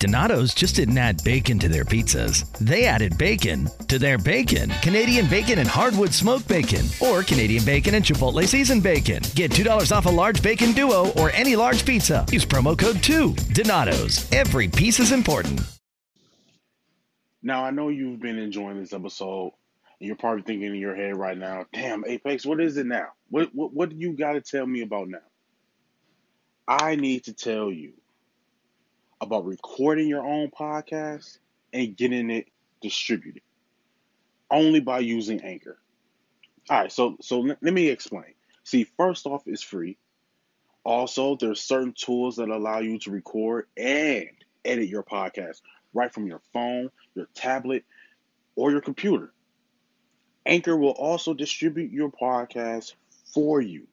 [0.00, 2.48] Donato's just didn't add bacon to their pizzas.
[2.58, 4.70] They added bacon to their bacon.
[4.80, 9.24] Canadian bacon and hardwood smoked bacon, or Canadian bacon and Chipotle seasoned bacon.
[9.34, 12.24] Get $2 off a large bacon duo or any large pizza.
[12.30, 13.34] Use promo code 2.
[13.52, 14.30] Donato's.
[14.30, 15.62] Every piece is important.
[17.42, 19.52] Now, I know you've been enjoying this episode,
[19.98, 23.08] and you're probably thinking in your head right now, damn, Apex, what is it now?
[23.30, 25.18] What, what, what do you got to tell me about now?
[26.68, 27.94] I need to tell you
[29.20, 31.38] about recording your own podcast
[31.72, 32.48] and getting it
[32.80, 33.42] distributed
[34.50, 35.78] only by using Anchor.
[36.70, 38.34] All right, so so let me explain.
[38.64, 39.96] See, first off, it's free.
[40.84, 44.28] Also, there's certain tools that allow you to record and
[44.64, 45.60] edit your podcast
[45.92, 47.84] right from your phone, your tablet,
[48.56, 49.32] or your computer.
[50.46, 52.94] Anchor will also distribute your podcast
[53.34, 53.86] for you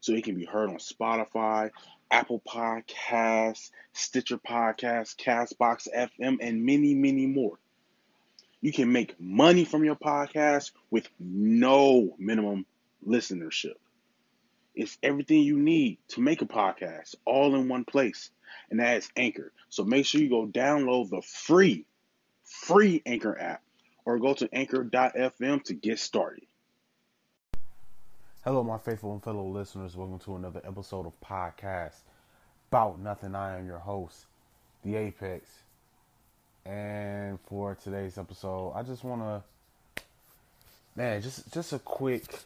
[0.00, 1.70] so it can be heard on Spotify,
[2.12, 7.58] Apple Podcasts, Stitcher Podcasts, Castbox FM, and many, many more.
[8.60, 12.66] You can make money from your podcast with no minimum
[13.04, 13.76] listenership.
[14.74, 18.30] It's everything you need to make a podcast all in one place,
[18.70, 19.50] and that is Anchor.
[19.70, 21.86] So make sure you go download the free,
[22.44, 23.62] free Anchor app
[24.04, 26.44] or go to anchor.fm to get started.
[28.44, 29.96] Hello, my faithful and fellow listeners.
[29.96, 31.98] Welcome to another episode of Podcast
[32.72, 33.36] About Nothing.
[33.36, 34.26] I am your host,
[34.84, 35.48] The Apex.
[36.66, 40.02] And for today's episode, I just want to,
[40.96, 42.40] man, just just a quick,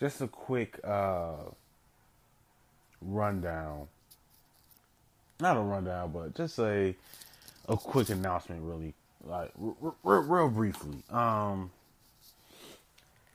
[0.00, 1.44] just a quick uh,
[3.02, 3.86] rundown.
[5.40, 6.94] Not a rundown, but just a
[7.68, 8.94] a quick announcement, really,
[9.26, 11.02] like r- r- real briefly.
[11.10, 11.70] Um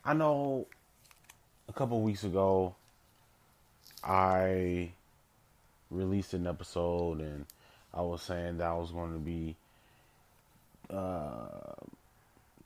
[0.06, 0.68] I know
[1.68, 2.76] a couple weeks ago
[4.04, 4.92] I
[5.90, 7.48] released an episode and
[7.92, 9.56] I was saying that I was going to be
[10.92, 11.74] uh,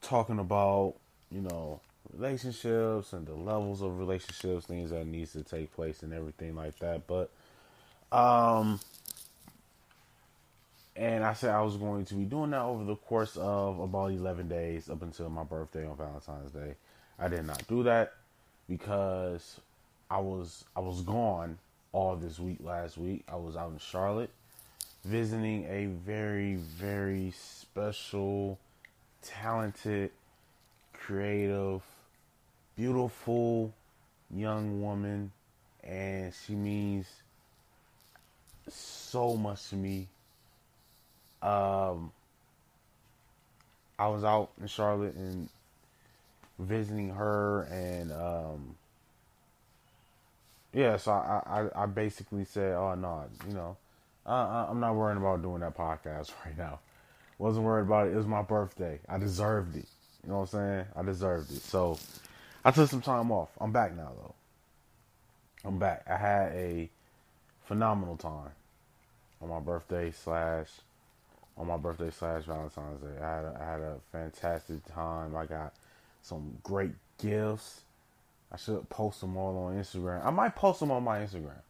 [0.01, 0.95] talking about,
[1.31, 1.79] you know,
[2.13, 6.77] relationships and the levels of relationships, things that needs to take place and everything like
[6.79, 7.07] that.
[7.07, 7.29] But
[8.11, 8.81] um
[10.97, 14.07] and I said I was going to be doing that over the course of about
[14.07, 16.75] 11 days up until my birthday on Valentine's Day.
[17.21, 18.13] I did not do that
[18.69, 19.59] because
[20.09, 21.57] I was I was gone
[21.91, 23.23] all this week last week.
[23.27, 24.29] I was out in Charlotte
[25.03, 28.57] visiting a very very special,
[29.21, 30.11] talented,
[30.93, 31.81] creative,
[32.77, 33.73] beautiful
[34.33, 35.31] young woman
[35.83, 37.07] and she means
[38.69, 40.07] so much to me.
[41.41, 42.11] Um
[43.97, 45.49] I was out in Charlotte and
[46.59, 48.75] visiting her and um
[50.73, 53.77] yeah so i i, I basically said oh no you know
[54.25, 56.79] uh, i'm not worrying about doing that podcast right now.
[57.39, 58.11] Wasn't worried about it.
[58.11, 58.99] It was my birthday.
[59.07, 59.87] I deserved it.
[60.23, 60.85] You know what i'm saying?
[60.95, 61.61] I deserved it.
[61.61, 61.97] So
[62.65, 63.49] i took some time off.
[63.59, 64.35] I'm back now though.
[65.63, 66.03] I'm back.
[66.07, 66.89] I had a
[67.65, 68.51] phenomenal time
[69.41, 70.67] on my birthday slash
[71.57, 73.21] on my birthday slash valentine's day.
[73.21, 75.35] I had a, I had a fantastic time.
[75.35, 75.73] I got
[76.21, 77.81] some great gifts.
[78.51, 80.25] I should post them all on Instagram.
[80.25, 81.61] I might post them on my Instagram.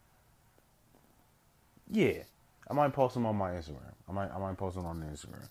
[1.92, 2.24] Yeah,
[2.70, 3.94] I might post them on my Instagram.
[4.08, 5.50] I might I might post them on Instagram.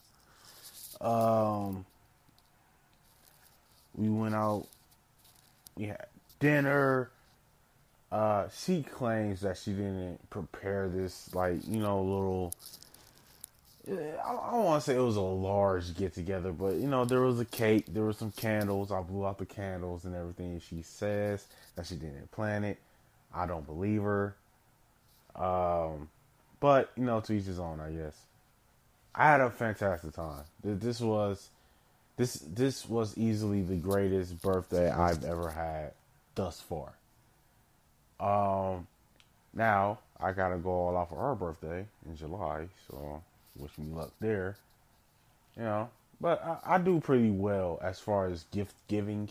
[1.04, 1.84] Um,
[3.94, 4.66] we went out.
[5.76, 6.06] We had
[6.41, 7.10] dinner.
[8.10, 12.54] Uh, she claims that she didn't prepare this like you know little
[13.90, 17.23] I don't want to say it was a large get together, but you know, there
[17.23, 18.93] was a cake, there were some candles.
[18.93, 20.61] I blew out the candles and everything.
[20.61, 22.79] She says that she didn't plan it.
[23.35, 24.35] I don't believe her.
[25.37, 26.08] Um,
[26.61, 28.17] but you know, to each his own, I guess.
[29.14, 30.44] I had a fantastic time.
[30.62, 31.49] This was
[32.17, 35.93] this this was easily the greatest birthday I've ever had
[36.34, 36.93] thus far.
[38.20, 38.87] Um,
[39.55, 43.23] now I gotta go all out for her birthday in July, so
[43.58, 44.56] wish me luck there.
[45.56, 45.90] You know,
[46.20, 49.28] but I, I do pretty well as far as gift giving.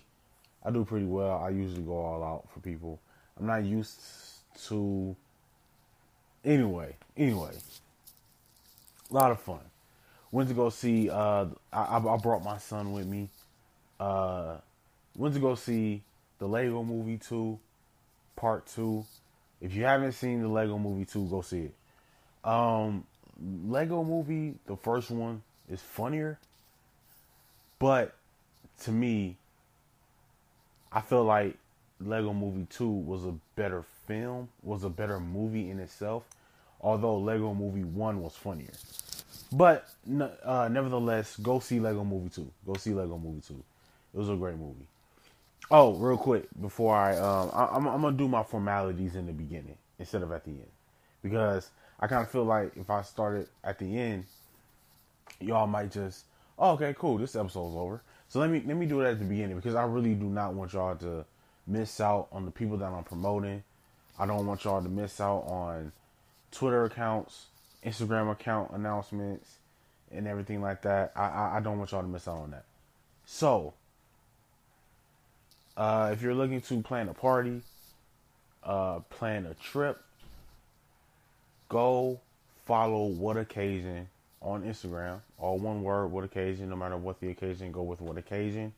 [0.66, 1.38] I do pretty well.
[1.38, 3.00] I usually go all out for people.
[3.40, 4.02] I'm not used
[4.68, 5.16] to.
[6.44, 7.52] Anyway, anyway.
[9.10, 9.60] A lot of fun.
[10.32, 11.10] Went to go see.
[11.10, 13.30] Uh, I, I brought my son with me.
[14.00, 14.58] Uh,
[15.16, 16.04] went to go see
[16.40, 17.60] the Lego Movie Two,
[18.36, 19.06] Part Two.
[19.62, 21.76] If you haven't seen the Lego Movie Two, go see it.
[22.44, 23.06] Um,
[23.40, 26.40] Lego Movie, the first one, is funnier,
[27.80, 28.16] but
[28.84, 29.38] to me,
[30.92, 31.58] I feel like
[32.00, 36.24] Lego Movie 2 was a better film, was a better movie in itself,
[36.82, 38.74] although Lego Movie 1 was funnier.
[39.52, 39.88] But
[40.44, 42.52] uh, nevertheless, go see Lego Movie 2.
[42.66, 43.54] Go see Lego Movie 2.
[44.14, 44.88] It was a great movie.
[45.70, 49.34] Oh, real quick before I, um, I I'm, I'm gonna do my formalities in the
[49.34, 50.77] beginning instead of at the end
[51.28, 51.70] because
[52.00, 54.26] I kind of feel like if I started at the end,
[55.40, 56.26] y'all might just,
[56.58, 58.02] oh, okay, cool, this episode's over.
[58.30, 60.54] So let me let me do it at the beginning because I really do not
[60.54, 61.26] want y'all to
[61.66, 63.64] miss out on the people that I'm promoting.
[64.20, 65.92] I don't want y'all to miss out on
[66.52, 67.46] Twitter accounts,
[67.86, 69.56] Instagram account announcements,
[70.12, 71.14] and everything like that.
[71.16, 72.66] I I, I don't want y'all to miss out on that.
[73.26, 73.74] So,
[75.78, 77.62] uh, if you're looking to plan a party,
[78.64, 80.02] uh, plan a trip,
[81.70, 82.20] go
[82.66, 84.08] follow what occasion
[84.42, 85.20] on Instagram.
[85.38, 88.74] All one word, what occasion, no matter what the occasion, go with what occasion.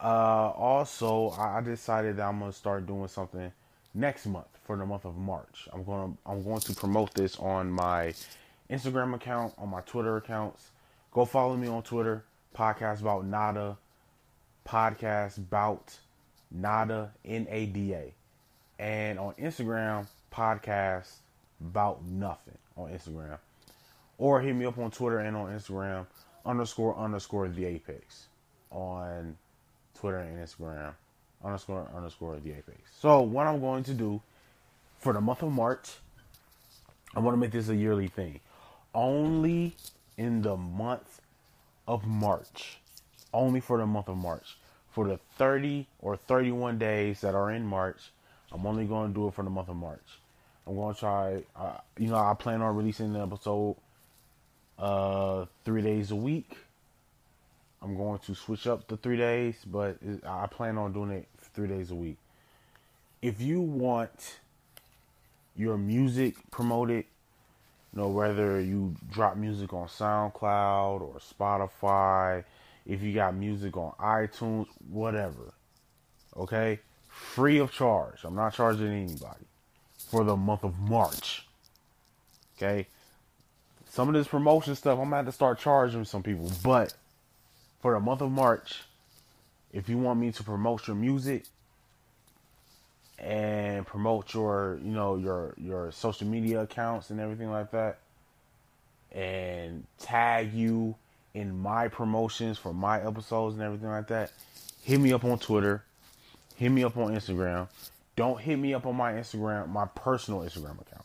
[0.00, 3.52] Uh, also, I decided that I'm gonna start doing something
[3.94, 5.68] next month for the month of March.
[5.72, 8.12] I'm gonna I'm going to promote this on my
[8.70, 10.70] Instagram account, on my Twitter accounts.
[11.12, 12.24] Go follow me on Twitter.
[12.56, 13.76] Podcast about nada.
[14.66, 15.98] Podcast about
[16.50, 18.14] nada n a d a,
[18.78, 21.16] and on Instagram podcast
[21.60, 23.38] about nothing on Instagram,
[24.18, 26.06] or hit me up on Twitter and on Instagram
[26.44, 28.26] underscore underscore the apex
[28.70, 29.36] on
[29.98, 30.92] Twitter and Instagram
[31.44, 32.78] underscore underscore the apex.
[33.00, 34.20] So what I'm going to do
[34.98, 35.90] for the month of March,
[37.14, 38.40] I want to make this a yearly thing.
[38.94, 39.76] Only
[40.16, 41.20] in the month
[41.86, 42.78] of March,
[43.32, 44.56] only for the month of March,
[44.90, 48.10] for the 30 or 31 days that are in March,
[48.52, 50.18] I'm only going to do it for the month of March.
[50.66, 53.76] I'm to try, uh, you know, I plan on releasing the episode
[54.78, 56.56] uh, three days a week.
[57.82, 61.68] I'm going to switch up the three days, but I plan on doing it three
[61.68, 62.16] days a week.
[63.20, 64.38] If you want
[65.54, 67.04] your music promoted,
[67.92, 72.44] you know, whether you drop music on SoundCloud or Spotify,
[72.86, 75.52] if you got music on iTunes, whatever,
[76.34, 76.80] okay?
[77.08, 78.24] Free of charge.
[78.24, 79.43] I'm not charging anybody
[80.14, 81.44] for the month of March.
[82.56, 82.86] Okay?
[83.88, 86.94] Some of this promotion stuff, I'm gonna have to start charging some people, but
[87.80, 88.82] for the month of March,
[89.72, 91.46] if you want me to promote your music
[93.18, 97.98] and promote your, you know, your your social media accounts and everything like that,
[99.10, 100.94] and tag you
[101.34, 104.30] in my promotions for my episodes and everything like that,
[104.84, 105.82] hit me up on Twitter,
[106.54, 107.66] hit me up on Instagram.
[108.16, 111.04] Don't hit me up on my Instagram, my personal Instagram account.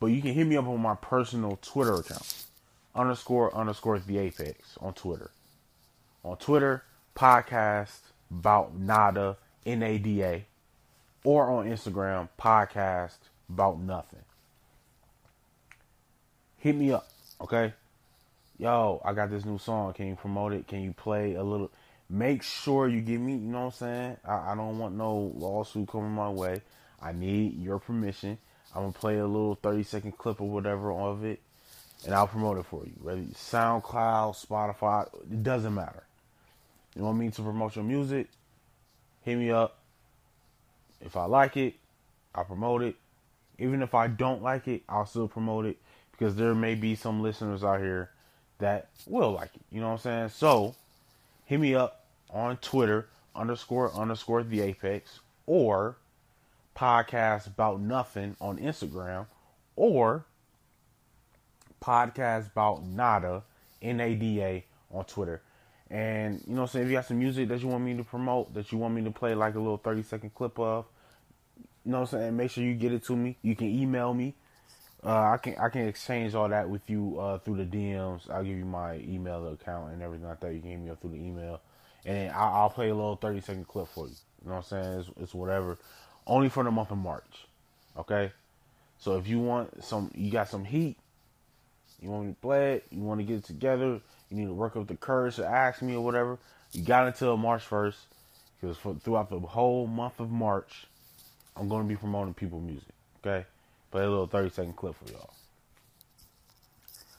[0.00, 2.44] But you can hit me up on my personal Twitter account.
[2.94, 5.30] Underscore underscore the apex on Twitter
[6.24, 6.82] on Twitter,
[7.14, 7.98] podcast
[8.30, 10.44] about nada, N A D A,
[11.24, 13.16] or on Instagram, podcast
[13.48, 14.20] about nothing.
[16.58, 17.08] Hit me up,
[17.40, 17.72] okay?
[18.58, 19.92] Yo, I got this new song.
[19.92, 20.66] Can you promote it?
[20.66, 21.70] Can you play a little?
[22.10, 24.16] Make sure you give me, you know what I'm saying?
[24.24, 26.62] I, I don't want no lawsuit coming my way.
[27.02, 28.38] I need your permission.
[28.74, 31.40] I'm gonna play a little 30 second clip or whatever of it,
[32.04, 32.92] and I'll promote it for you.
[33.00, 36.04] Whether SoundCloud, Spotify, it doesn't matter.
[36.96, 38.28] You want me to promote your music?
[39.22, 39.78] Hit me up.
[41.00, 41.74] If I like it,
[42.34, 42.96] I'll promote it.
[43.58, 45.76] Even if I don't like it, I'll still promote it
[46.12, 48.10] because there may be some listeners out here
[48.58, 49.62] that will like it.
[49.70, 50.28] You know what I'm saying?
[50.30, 50.74] So
[51.44, 51.97] hit me up
[52.30, 55.96] on Twitter underscore underscore the apex or
[56.76, 59.26] podcast about nothing on Instagram
[59.76, 60.24] or
[61.80, 63.42] podcast about nada
[63.80, 65.42] N A D A on Twitter.
[65.90, 68.52] And you know, say if you got some music that you want me to promote,
[68.54, 70.86] that you want me to play like a little thirty second clip of,
[71.84, 73.36] you know, I'm saying make sure you get it to me.
[73.42, 74.34] You can email me.
[75.02, 78.28] Uh, I can I can exchange all that with you uh, through the DMs.
[78.30, 80.52] I'll give you my email account and everything like that.
[80.52, 81.60] You can me through the email,
[82.08, 84.14] and I'll, I'll, play a little thirty second clip for you.
[84.42, 85.00] You know what I'm saying?
[85.00, 85.78] It's, it's whatever.
[86.26, 87.46] Only for the month of March.
[87.96, 88.32] Okay.
[88.98, 90.96] So if you want some, you got some heat.
[92.00, 92.86] You want me to play it.
[92.90, 94.00] You want to get it together
[94.30, 96.38] you need to work up the courage to ask me or whatever,
[96.72, 97.96] you got until March 1st
[98.60, 100.86] because throughout the whole month of March,
[101.56, 102.88] I'm going to be promoting people music.
[103.24, 103.46] Okay?
[103.90, 105.32] Play a little 30 second clip for y'all.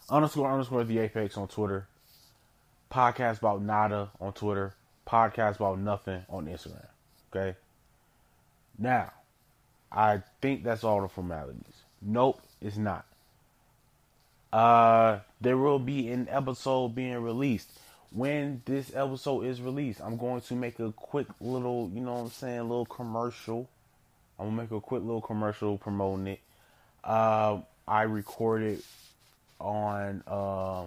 [0.09, 1.87] underscore underscore the Apex on Twitter.
[2.91, 4.75] Podcast about nada on Twitter.
[5.09, 6.85] Podcast about nothing on Instagram.
[7.33, 7.57] Okay.
[8.77, 9.11] Now,
[9.91, 11.63] I think that's all the formalities.
[12.01, 13.05] Nope, it's not.
[14.53, 17.71] Uh, there will be an episode being released.
[18.11, 22.21] When this episode is released, I'm going to make a quick little, you know what
[22.21, 23.69] I'm saying, little commercial.
[24.39, 26.39] I'm gonna make a quick little commercial promoting it.
[27.03, 28.81] Uh, I recorded
[29.59, 30.85] on uh,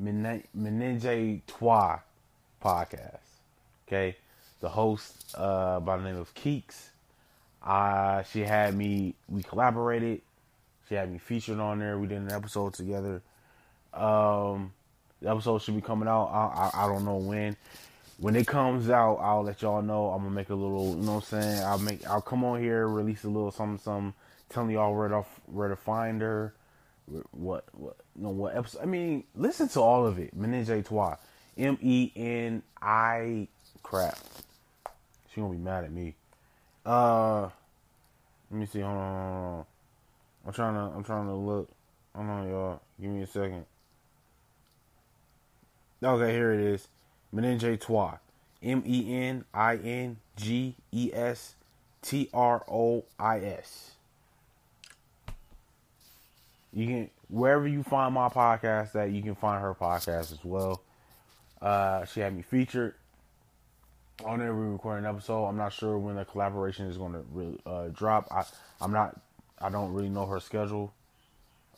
[0.00, 1.98] Menenge Trois
[2.62, 3.18] podcast.
[3.86, 4.16] Okay,
[4.60, 6.88] the host uh, by the name of Keeks.
[7.62, 9.14] Uh, she had me.
[9.28, 10.20] We collaborated.
[10.88, 11.98] She had me featured on there.
[11.98, 13.22] We did an episode together.
[13.92, 14.72] Um,
[15.22, 16.26] the episode should be coming out.
[16.26, 17.56] I, I, I don't know when.
[18.18, 20.10] When it comes out, I'll let y'all know.
[20.10, 21.64] I'm gonna make a little, you know what I'm saying?
[21.64, 24.14] I'll make I'll come on here, release a little something something,
[24.50, 26.54] telling y'all where to where to find her,
[27.32, 28.82] what what know what episode.
[28.82, 30.34] I mean, listen to all of it.
[30.36, 30.68] Menage
[31.56, 33.48] M E N I
[33.82, 34.18] crap.
[35.32, 36.14] She gonna be mad at me.
[36.84, 37.48] Uh,
[38.50, 38.80] let me see.
[38.80, 39.64] Hold on, hold on.
[40.46, 41.68] I'm trying to I'm trying to look.
[42.14, 42.80] Hold on, y'all.
[43.00, 43.66] Give me a second.
[46.02, 46.88] Okay, here it is.
[47.34, 48.18] Menenge Trois.
[48.62, 51.54] M E N I N G E S
[52.02, 53.93] T R O I S.
[56.74, 60.82] You can wherever you find my podcast that you can find her podcast as well.
[61.62, 62.94] Uh, she had me featured
[64.24, 65.46] on every recording episode.
[65.46, 68.28] I'm not sure when the collaboration is going to uh, drop.
[68.30, 68.44] I
[68.80, 69.20] I'm not.
[69.60, 70.92] I don't really know her schedule.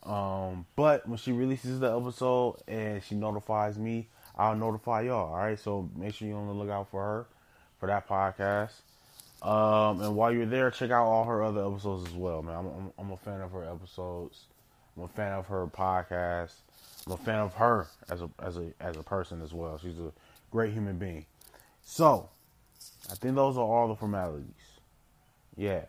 [0.02, 5.32] Um, but when she releases the episode and she notifies me, I'll notify y'all.
[5.32, 7.26] All right, so make sure you're on the lookout for her
[7.80, 8.72] for that podcast.
[9.42, 12.56] Um, and while you're there, check out all her other episodes as well, man.
[12.56, 14.46] I'm, I'm, I'm a fan of her episodes.
[14.96, 16.52] I'm a fan of her podcast.
[17.06, 19.78] I'm a fan of her as a as a as a person as well.
[19.78, 20.12] She's a
[20.50, 21.26] great human being.
[21.82, 22.28] So,
[23.10, 24.46] I think those are all the formalities.
[25.56, 25.82] Yeah.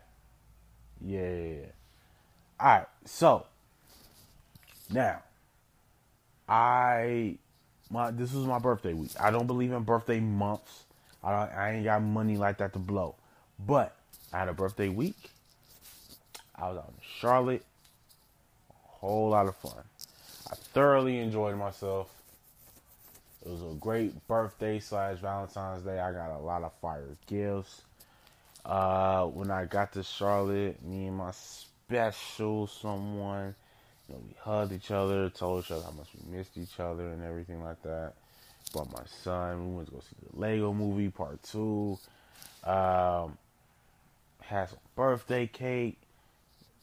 [1.00, 1.66] Yeah.
[2.60, 2.86] All right.
[3.04, 3.46] So,
[4.90, 5.22] now,
[6.48, 7.38] I
[7.90, 9.12] my this was my birthday week.
[9.18, 10.84] I don't believe in birthday months.
[11.22, 13.16] I I ain't got money like that to blow.
[13.58, 13.96] But
[14.32, 15.30] I had a birthday week.
[16.54, 17.64] I was out in Charlotte.
[19.00, 19.84] Whole lot of fun.
[20.50, 22.08] I thoroughly enjoyed myself.
[23.44, 26.00] It was a great birthday slash Valentine's Day.
[26.00, 27.82] I got a lot of fire gifts.
[28.64, 33.54] Uh, when I got to Charlotte, me and my special someone
[34.08, 37.08] you know, we hugged each other, told each other how much we missed each other
[37.08, 38.14] and everything like that.
[38.72, 39.70] Brought my son.
[39.70, 41.98] We went to go see the Lego movie part two.
[42.64, 43.38] Um,
[44.40, 45.98] had some birthday cake.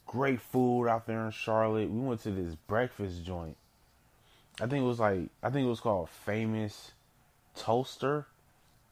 [0.06, 1.90] Great food out there in Charlotte.
[1.90, 3.58] We went to this breakfast joint.
[4.62, 6.92] I think it was like I think it was called Famous
[7.58, 8.26] Toaster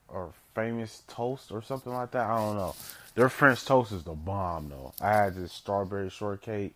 [0.07, 2.29] or Famous Toast or something like that.
[2.29, 2.75] I don't know.
[3.15, 4.93] Their French toast is the bomb though.
[4.99, 6.73] I had this strawberry shortcake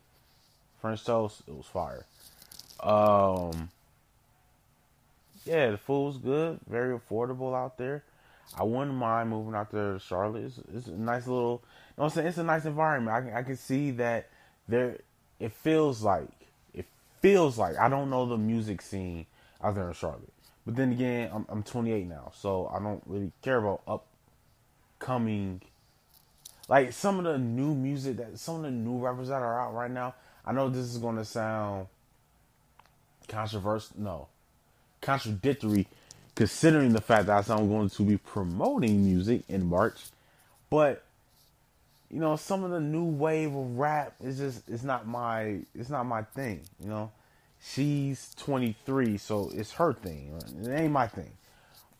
[0.79, 2.05] French toast, it was fire.
[2.81, 3.69] Um,
[5.45, 8.03] yeah, the food was good, very affordable out there.
[8.57, 10.45] I wouldn't mind moving out there to Charlotte.
[10.45, 11.63] It's, it's a nice little,
[11.97, 12.27] know I'm saying?
[12.27, 13.15] It's a nice environment.
[13.15, 14.29] I can, I can see that
[14.67, 14.97] there,
[15.39, 16.29] it feels like,
[16.73, 16.85] it
[17.21, 19.25] feels like, I don't know the music scene
[19.63, 20.33] out there in Charlotte.
[20.65, 24.03] But then again, I'm, I'm 28 now, so I don't really care about
[24.99, 25.61] upcoming,
[26.67, 29.73] like some of the new music that, some of the new rappers that are out
[29.73, 30.13] right now.
[30.45, 31.87] I know this is going to sound
[33.27, 34.27] controversial, no,
[35.01, 35.87] contradictory,
[36.35, 39.97] considering the fact that I'm going to be promoting music in March,
[40.69, 41.03] but
[42.09, 45.89] you know, some of the new wave of rap is just it's not my it's
[45.89, 47.11] not my thing, you know.
[47.59, 50.39] She's 23, so it's her thing.
[50.61, 51.31] It ain't my thing.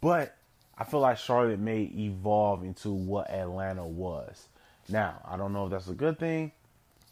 [0.02, 0.36] But
[0.78, 4.48] I feel like Charlotte may evolve into what Atlanta was.
[4.88, 6.52] Now, I don't know if that's a good thing.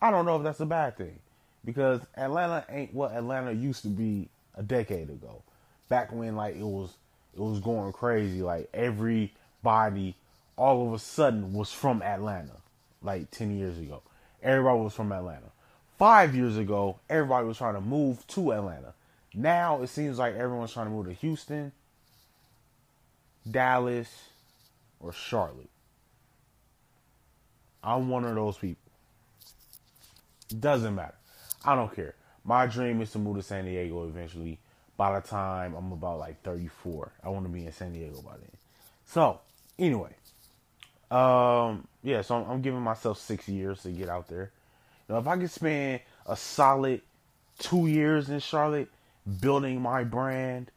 [0.02, 1.20] I don't know if that's a bad thing
[1.66, 5.42] because Atlanta ain't what Atlanta used to be a decade ago.
[5.90, 6.94] Back when like it was
[7.34, 8.42] it was going crazy.
[8.42, 10.16] Like everybody
[10.56, 12.58] all of a sudden was from Atlanta.
[13.02, 14.02] Like ten years ago.
[14.42, 15.52] Everybody was from Atlanta.
[15.98, 18.94] Five years ago, everybody was trying to move to Atlanta.
[19.34, 21.72] Now it seems like everyone's trying to move to Houston,
[23.50, 24.10] Dallas,
[25.00, 25.70] or Charlotte.
[27.84, 28.92] I'm one of those people.
[30.60, 31.16] Doesn't matter.
[31.64, 32.16] I don't care.
[32.44, 34.60] My dream is to move to San Diego eventually.
[34.98, 38.34] By the time I'm about like 34, I want to be in San Diego by
[38.34, 38.52] then.
[39.06, 39.40] So,
[39.78, 40.16] anyway,
[41.12, 42.22] um, yeah.
[42.22, 44.52] So I'm, I'm giving myself six years to get out there.
[45.08, 47.02] Know, if I could spend a solid
[47.60, 48.90] two years in Charlotte,
[49.40, 50.72] building my brand,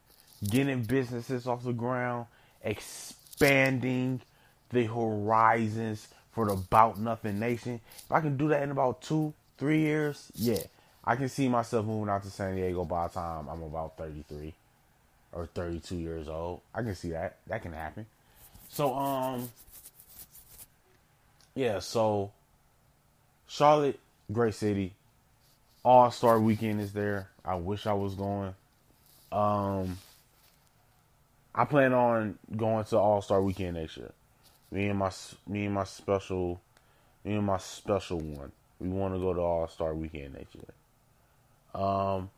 [0.49, 2.27] getting businesses off the ground,
[2.63, 4.21] expanding
[4.71, 7.81] the horizons for the About Nothing Nation.
[7.99, 10.63] If I can do that in about two, three years, yeah,
[11.05, 14.53] I can see myself moving out to San Diego by the time I'm about 33
[15.33, 16.61] or 32 years old.
[16.75, 17.37] I can see that.
[17.47, 18.07] That can happen.
[18.69, 19.49] So, um,
[21.59, 22.31] yeah, so
[23.49, 23.99] Charlotte,
[24.31, 24.95] great city.
[25.85, 27.31] All Star Weekend is there.
[27.45, 28.55] I wish I was going.
[29.33, 29.99] Um,
[31.53, 34.13] I plan on going to All Star Weekend next year.
[34.71, 35.11] Me and my
[35.49, 36.61] me and my special,
[37.25, 38.53] me and my special one.
[38.79, 41.83] We want to go to All Star Weekend next year.
[41.83, 42.31] Um,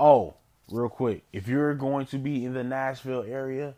[0.00, 0.34] oh,
[0.68, 3.74] real quick, if you're going to be in the Nashville area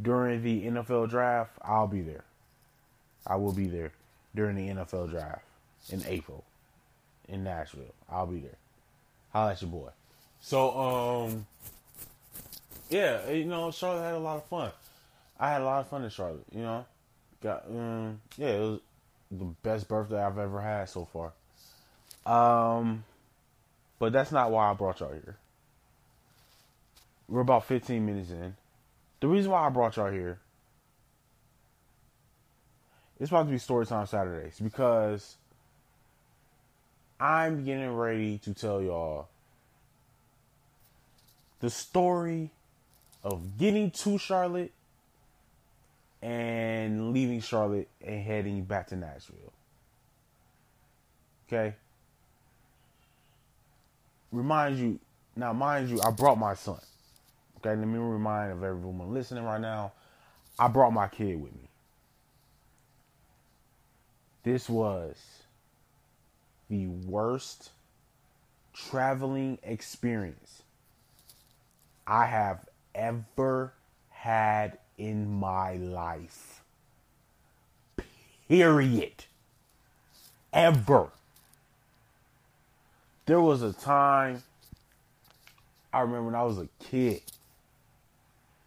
[0.00, 2.22] during the NFL draft, I'll be there.
[3.26, 3.90] I will be there
[4.34, 5.44] during the NFL draft
[5.90, 6.44] in April
[7.28, 7.94] in Nashville.
[8.10, 8.58] I'll be there.
[9.32, 9.90] Holla at your boy.
[10.40, 11.46] So, um,
[12.90, 14.70] yeah, you know, Charlotte had a lot of fun.
[15.38, 16.44] I had a lot of fun in Charlotte.
[16.52, 16.86] You know,
[17.42, 18.80] got um, yeah, it was
[19.30, 21.32] the best birthday I've ever had so far.
[22.24, 23.04] Um,
[23.98, 25.36] but that's not why I brought y'all here.
[27.28, 28.54] We're about 15 minutes in.
[29.20, 30.38] The reason why I brought y'all here
[33.22, 35.36] it's about to be story time Saturdays because
[37.20, 39.28] I'm getting ready to tell y'all
[41.60, 42.50] the story
[43.22, 44.72] of getting to Charlotte
[46.20, 49.52] and leaving Charlotte and heading back to Nashville.
[51.46, 51.76] Okay?
[54.32, 54.98] Remind you,
[55.36, 56.80] now mind you, I brought my son.
[57.58, 59.92] Okay, let me remind of everyone listening right now.
[60.58, 61.68] I brought my kid with me.
[64.42, 65.16] This was
[66.68, 67.70] the worst
[68.72, 70.62] traveling experience
[72.06, 73.72] I have ever
[74.10, 76.62] had in my life.
[78.48, 79.24] Period.
[80.52, 81.10] Ever.
[83.26, 84.42] There was a time
[85.92, 87.22] I remember when I was a kid.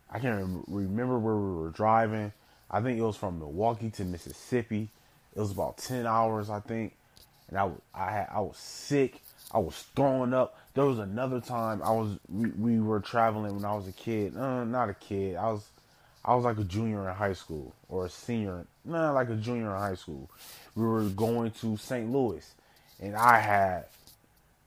[0.10, 2.32] I can't remember where we were driving.
[2.70, 4.90] I think it was from Milwaukee to Mississippi.
[5.36, 6.96] It was about ten hours, I think,
[7.50, 9.22] and I was I had I was sick.
[9.52, 10.58] I was throwing up.
[10.74, 14.36] There was another time I was we, we were traveling when I was a kid.
[14.36, 15.36] Uh, not a kid.
[15.36, 15.68] I was
[16.24, 18.66] I was like a junior in high school or a senior.
[18.84, 20.30] Nah, like a junior in high school.
[20.74, 22.12] We were going to St.
[22.12, 22.46] Louis,
[23.00, 23.86] and I had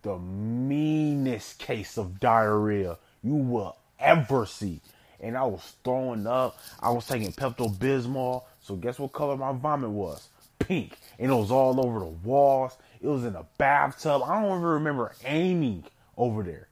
[0.02, 4.81] the meanest case of diarrhea you will ever see.
[5.20, 6.59] And I was throwing up.
[6.81, 8.44] I was taking Pepto Bismol.
[8.62, 10.28] So guess what color my vomit was?
[10.59, 12.77] Pink and it was all over the walls.
[13.01, 14.23] It was in a bathtub.
[14.25, 15.85] I don't even remember aiming
[16.16, 16.68] over there.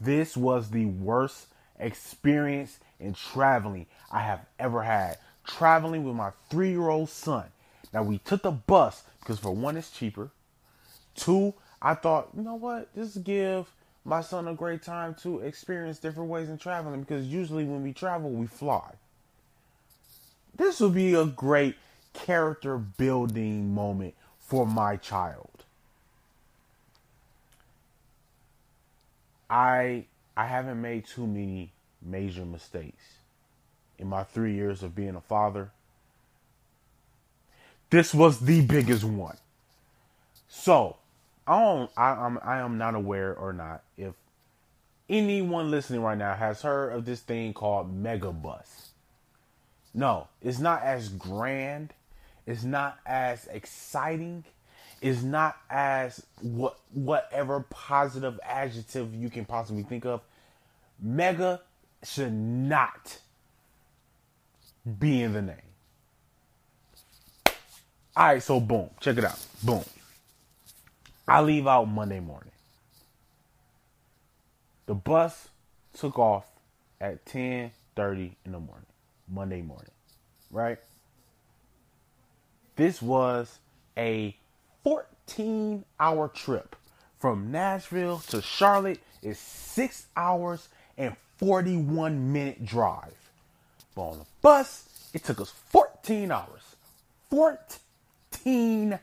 [0.00, 1.46] This was the worst
[1.78, 5.18] experience in traveling I have ever had.
[5.46, 7.44] Traveling with my three year old son.
[7.92, 10.30] Now, we took the bus because, for one, it's cheaper.
[11.14, 12.94] Two, I thought, you know what?
[12.94, 13.70] Just give
[14.04, 17.92] my son a great time to experience different ways in traveling because usually when we
[17.92, 18.92] travel, we fly.
[20.56, 21.76] This would be a great
[22.12, 25.64] character building moment for my child.
[29.48, 33.04] I I haven't made too many major mistakes
[33.98, 35.70] in my 3 years of being a father.
[37.90, 39.36] This was the biggest one.
[40.48, 40.96] So,
[41.46, 44.14] I don't I am I am not aware or not if
[45.08, 48.92] anyone listening right now has heard of this thing called Megabus.
[49.92, 51.92] No, it's not as grand
[52.46, 54.44] is not as exciting,
[55.00, 60.20] is not as what whatever positive adjective you can possibly think of.
[61.00, 61.60] Mega
[62.04, 63.18] should not
[64.98, 65.56] be in the name.
[68.16, 69.38] All right, so boom, check it out.
[69.62, 69.84] Boom.
[71.26, 72.50] I leave out Monday morning.
[74.86, 75.48] The bus
[75.94, 76.44] took off
[77.00, 78.86] at 10:30 in the morning,
[79.28, 79.92] Monday morning,
[80.50, 80.78] right?
[82.82, 83.60] This was
[83.96, 84.36] a
[84.82, 86.74] 14 hour trip
[87.20, 90.68] from Nashville to Charlotte is 6 hours
[90.98, 93.14] and 41 minute drive.
[93.94, 96.74] But on the bus, it took us 14 hours.
[97.30, 98.98] 14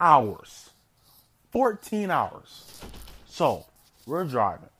[0.00, 0.70] hours.
[1.50, 2.80] 14 hours.
[3.28, 3.66] So,
[4.06, 4.70] we're driving.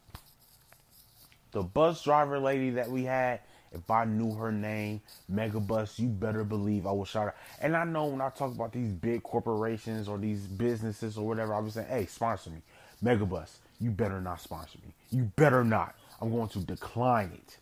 [1.52, 3.40] The bus driver lady that we had
[3.72, 5.00] If I knew her name,
[5.32, 7.34] Megabus, you better believe I would shout her.
[7.60, 11.54] And I know when I talk about these big corporations or these businesses or whatever,
[11.54, 12.62] I'll be saying, hey, sponsor me.
[13.02, 13.50] Megabus,
[13.80, 14.92] you better not sponsor me.
[15.10, 15.94] You better not.
[16.20, 17.58] I'm going to decline it.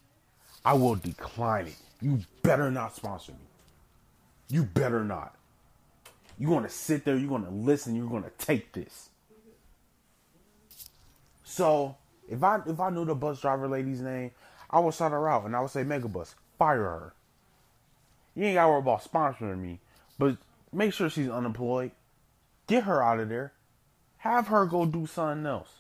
[0.65, 1.77] I will decline it.
[2.01, 3.39] You better not sponsor me.
[4.49, 5.35] You better not.
[6.39, 9.09] You're going to sit there, you're going to listen, you're going to take this.
[11.45, 11.97] So,
[12.29, 14.33] if I if I knew the bus driver lady's name,
[14.71, 17.15] I would shout her out and I would say, Megabus, fire her.
[18.35, 19.81] You ain't got to worry about sponsoring me,
[20.19, 20.37] but
[20.73, 21.93] make sure she's unemployed.
[22.67, 23.53] Get her out of there.
[24.19, 25.71] Have her go do something else.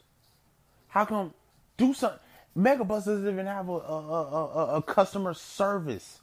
[0.88, 1.35] How come
[1.77, 2.20] do something?
[2.57, 6.20] Megabus doesn't even have a, a, a, a, customer service.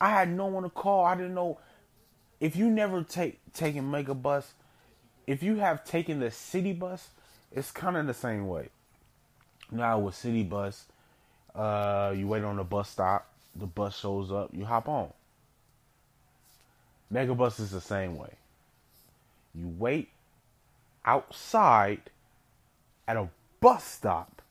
[0.00, 1.04] I had no one to call.
[1.04, 1.58] I didn't know
[2.38, 4.44] if you never take taken Megabus.
[5.26, 7.08] If you have taken the city bus,
[7.50, 8.68] it's kind of the same way.
[9.70, 10.86] Now with city bus,
[11.54, 13.30] uh, you wait on the bus stop.
[13.54, 14.50] The bus shows up.
[14.52, 15.12] You hop on.
[17.12, 18.34] Megabus is the same way.
[19.54, 20.10] You wait
[21.04, 22.10] outside
[23.06, 23.28] at a
[23.60, 24.42] bus stop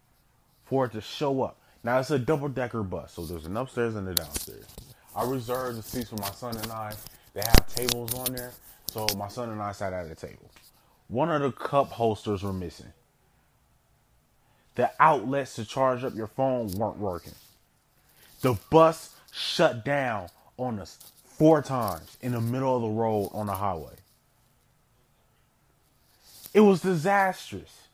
[0.66, 1.58] for it to show up.
[1.84, 4.66] Now it's a double decker bus, so there's an upstairs and a downstairs.
[5.16, 6.94] I reserved the seats for my son and I.
[7.34, 8.52] They have tables on there,
[8.88, 10.50] so my son and I sat at a table.
[11.08, 12.92] One of the cup holsters were missing.
[14.78, 17.34] The outlets to charge up your phone weren't working.
[18.42, 23.48] The bus shut down on us four times in the middle of the road on
[23.48, 23.96] the highway.
[26.54, 27.88] It was disastrous.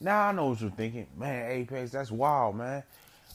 [0.00, 1.06] Now I know what you're thinking.
[1.16, 2.82] Man, Apex, that's wild, man.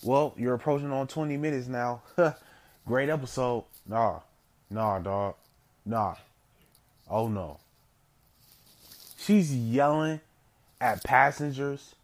[0.04, 2.02] Well, you're approaching on 20 minutes now.
[2.86, 3.64] Great episode.
[3.88, 4.20] Nah.
[4.70, 5.36] Nah, dog.
[5.86, 6.16] Nah.
[7.10, 7.60] Oh no.
[9.18, 10.20] She's yelling
[10.82, 11.96] at passengers.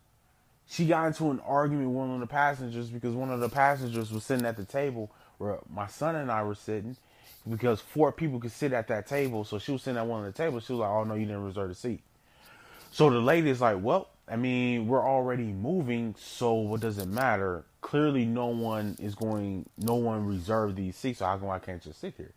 [0.69, 4.11] She got into an argument with one of the passengers because one of the passengers
[4.11, 6.95] was sitting at the table where my son and I were sitting
[7.49, 9.43] because four people could sit at that table.
[9.43, 10.65] So she was sitting at one of the tables.
[10.65, 12.01] She was like, "Oh no, you didn't reserve a seat."
[12.91, 17.07] So the lady is like, "Well, I mean, we're already moving, so what does it
[17.07, 17.63] matter?
[17.79, 19.69] Clearly, no one is going.
[19.77, 21.19] No one reserved these seats.
[21.19, 22.33] So how come I can't just sit here?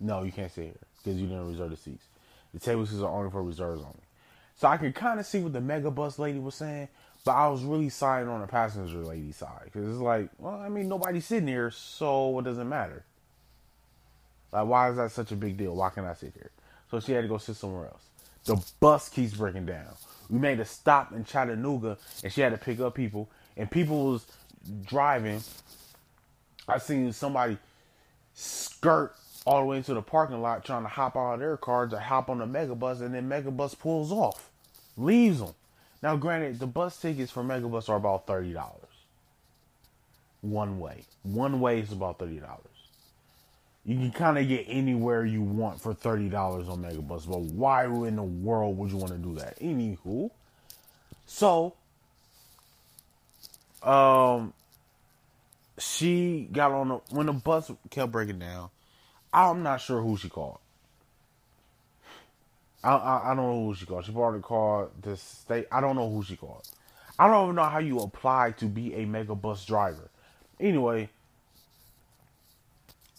[0.00, 2.06] No, you can't sit here because you didn't reserve the seats.
[2.54, 4.00] The tables are only for reserves only.
[4.56, 6.88] So I can kind of see what the mega bus lady was saying,
[7.24, 10.68] but I was really siding on the passenger lady side because it's like, well, I
[10.68, 13.04] mean, nobody's sitting here, so it matter?
[14.52, 15.74] Like, why is that such a big deal?
[15.74, 16.50] Why can't I sit here?
[16.90, 18.02] So she had to go sit somewhere else.
[18.44, 19.94] The bus keeps breaking down.
[20.28, 24.12] We made a stop in Chattanooga, and she had to pick up people, and people
[24.12, 24.26] was
[24.84, 25.42] driving.
[26.68, 27.58] I seen somebody
[28.34, 31.86] skirt all the way into the parking lot trying to hop out of their car
[31.86, 34.50] to hop on the megabus, and then megabus pulls off,
[34.96, 35.54] leaves them.
[36.02, 38.78] Now, granted, the bus tickets for megabus are about thirty dollars
[40.40, 41.04] one way.
[41.22, 42.72] One way is about thirty dollars
[43.84, 47.28] you can kind of get anywhere you want for thirty dollars on Megabus.
[47.28, 49.58] But why in the world would you want to do that?
[49.58, 50.30] Anywho,
[51.26, 51.74] so
[53.82, 54.52] um,
[55.78, 58.70] she got on the when the bus kept breaking down.
[59.32, 60.58] I'm not sure who she called.
[62.84, 64.04] I, I, I don't know who she called.
[64.04, 65.66] She probably called the state.
[65.70, 66.68] I don't know who she called.
[67.18, 70.10] I don't even know how you apply to be a Megabus driver.
[70.58, 71.08] Anyway,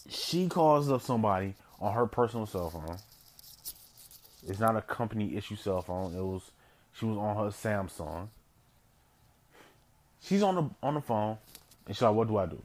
[0.08, 2.98] she calls up somebody on her personal cell phone.
[4.46, 6.14] It's not a company issue cell phone.
[6.14, 6.50] It was
[6.92, 8.28] she was on her Samsung.
[10.20, 11.38] She's on the on the phone
[11.86, 12.62] and she's like, "What do I do?"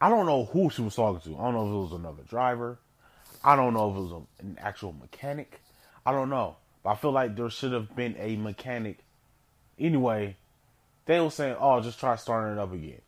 [0.00, 1.38] I don't know who she was talking to.
[1.38, 2.78] I don't know if it was another driver.
[3.44, 5.60] I don't know if it was a, an actual mechanic.
[6.06, 6.56] I don't know.
[6.82, 8.98] But I feel like there should have been a mechanic.
[9.78, 10.36] Anyway,
[11.06, 13.00] they were saying, "Oh, just try starting it up again."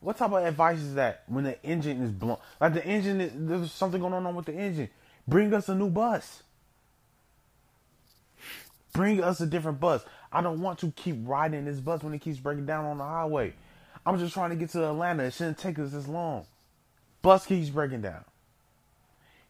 [0.00, 2.38] What type of advice is that when the engine is blown?
[2.60, 4.88] Like the engine, is, there's something going on with the engine.
[5.28, 6.42] Bring us a new bus.
[8.92, 10.04] Bring us a different bus.
[10.32, 13.04] I don't want to keep riding this bus when it keeps breaking down on the
[13.04, 13.52] highway.
[14.10, 15.22] I'm just trying to get to Atlanta.
[15.22, 16.44] It shouldn't take us this long.
[17.22, 18.24] Bus keeps breaking down.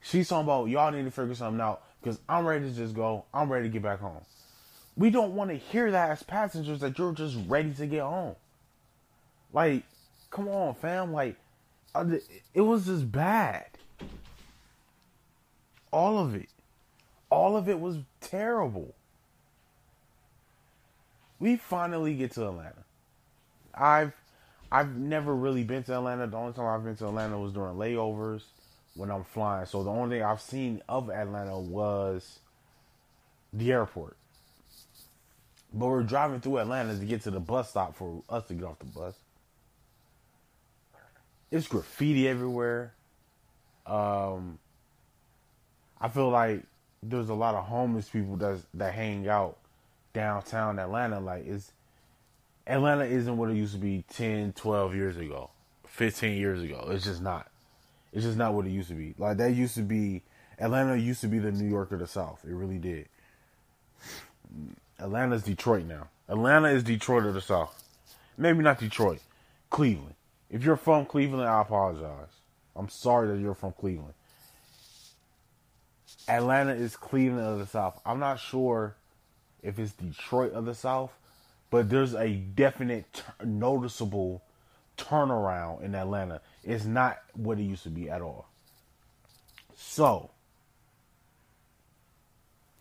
[0.03, 3.25] She's talking about y'all need to figure something out because I'm ready to just go.
[3.33, 4.21] I'm ready to get back home.
[4.99, 8.37] We don't want to hear that as passengers that you're just ready to get home.
[9.55, 9.83] Like,
[10.29, 11.15] come on, fam.
[11.15, 11.37] Like,
[11.95, 12.17] uh,
[12.53, 13.65] it was just bad.
[15.91, 16.51] All of it.
[17.31, 18.95] All of it was terrible.
[21.39, 22.85] We finally get to Atlanta.
[23.73, 24.13] I've
[24.73, 26.27] I've never really been to Atlanta.
[26.27, 28.43] The only time I've been to Atlanta was during layovers
[28.95, 29.67] when I'm flying.
[29.67, 32.39] So the only thing I've seen of Atlanta was
[33.53, 34.17] the airport.
[35.73, 38.65] But we're driving through Atlanta to get to the bus stop for us to get
[38.65, 39.15] off the bus.
[41.51, 42.95] It's graffiti everywhere.
[43.87, 44.59] Um,
[46.01, 46.63] I feel like
[47.03, 49.59] there's a lot of homeless people that that hang out
[50.13, 51.19] downtown Atlanta.
[51.19, 51.73] Like it's
[52.71, 55.51] Atlanta isn't what it used to be 10, 12 years ago,
[55.89, 56.87] 15 years ago.
[56.91, 57.49] It's just not.
[58.13, 59.15] It's just not what it used to be.
[59.19, 60.23] Like that used to be
[60.57, 62.45] Atlanta used to be the New York of the South.
[62.45, 63.09] It really did.
[65.01, 66.09] Atlanta's Detroit now.
[66.29, 67.83] Atlanta is Detroit of the South.
[68.39, 69.21] Maybe not Detroit.
[69.71, 70.15] Cleveland.
[70.49, 72.29] If you're from Cleveland, I apologize.
[72.77, 74.15] I'm sorry that you're from Cleveland.
[76.29, 78.01] Atlanta is Cleveland of the South.
[78.07, 78.95] I'm not sure
[79.61, 81.13] if it's Detroit of the South,
[81.71, 84.43] but there's a definite t- noticeable
[84.97, 86.41] turnaround in Atlanta.
[86.65, 88.47] It's not what it used to be at all.
[89.77, 90.31] So,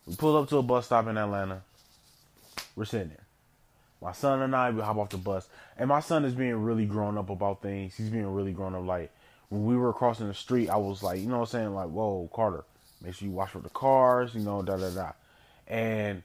[0.05, 1.61] we pull up to a bus stop in Atlanta.
[2.75, 3.25] We're sitting there.
[4.01, 5.47] My son and I, we hop off the bus.
[5.77, 7.95] And my son is being really grown up about things.
[7.95, 8.85] He's being really grown up.
[8.85, 9.11] Like,
[9.49, 11.75] when we were crossing the street, I was like, you know what I'm saying?
[11.75, 12.63] Like, whoa, Carter,
[13.03, 15.11] make sure you watch for the cars, you know, da da da.
[15.67, 16.23] And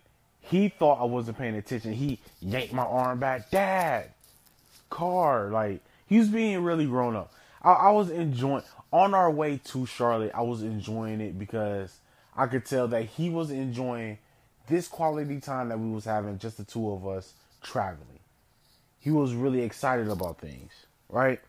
[0.50, 1.92] he thought I wasn't paying attention.
[1.92, 3.50] He yanked my arm back.
[3.50, 4.10] Dad,
[4.90, 5.50] car.
[5.50, 7.32] Like, he was being really grown up.
[7.62, 11.98] I, I was enjoying, on our way to Charlotte, I was enjoying it because
[12.36, 14.18] I could tell that he was enjoying
[14.68, 18.20] this quality time that we was having, just the two of us traveling.
[19.00, 20.72] He was really excited about things,
[21.08, 21.40] right?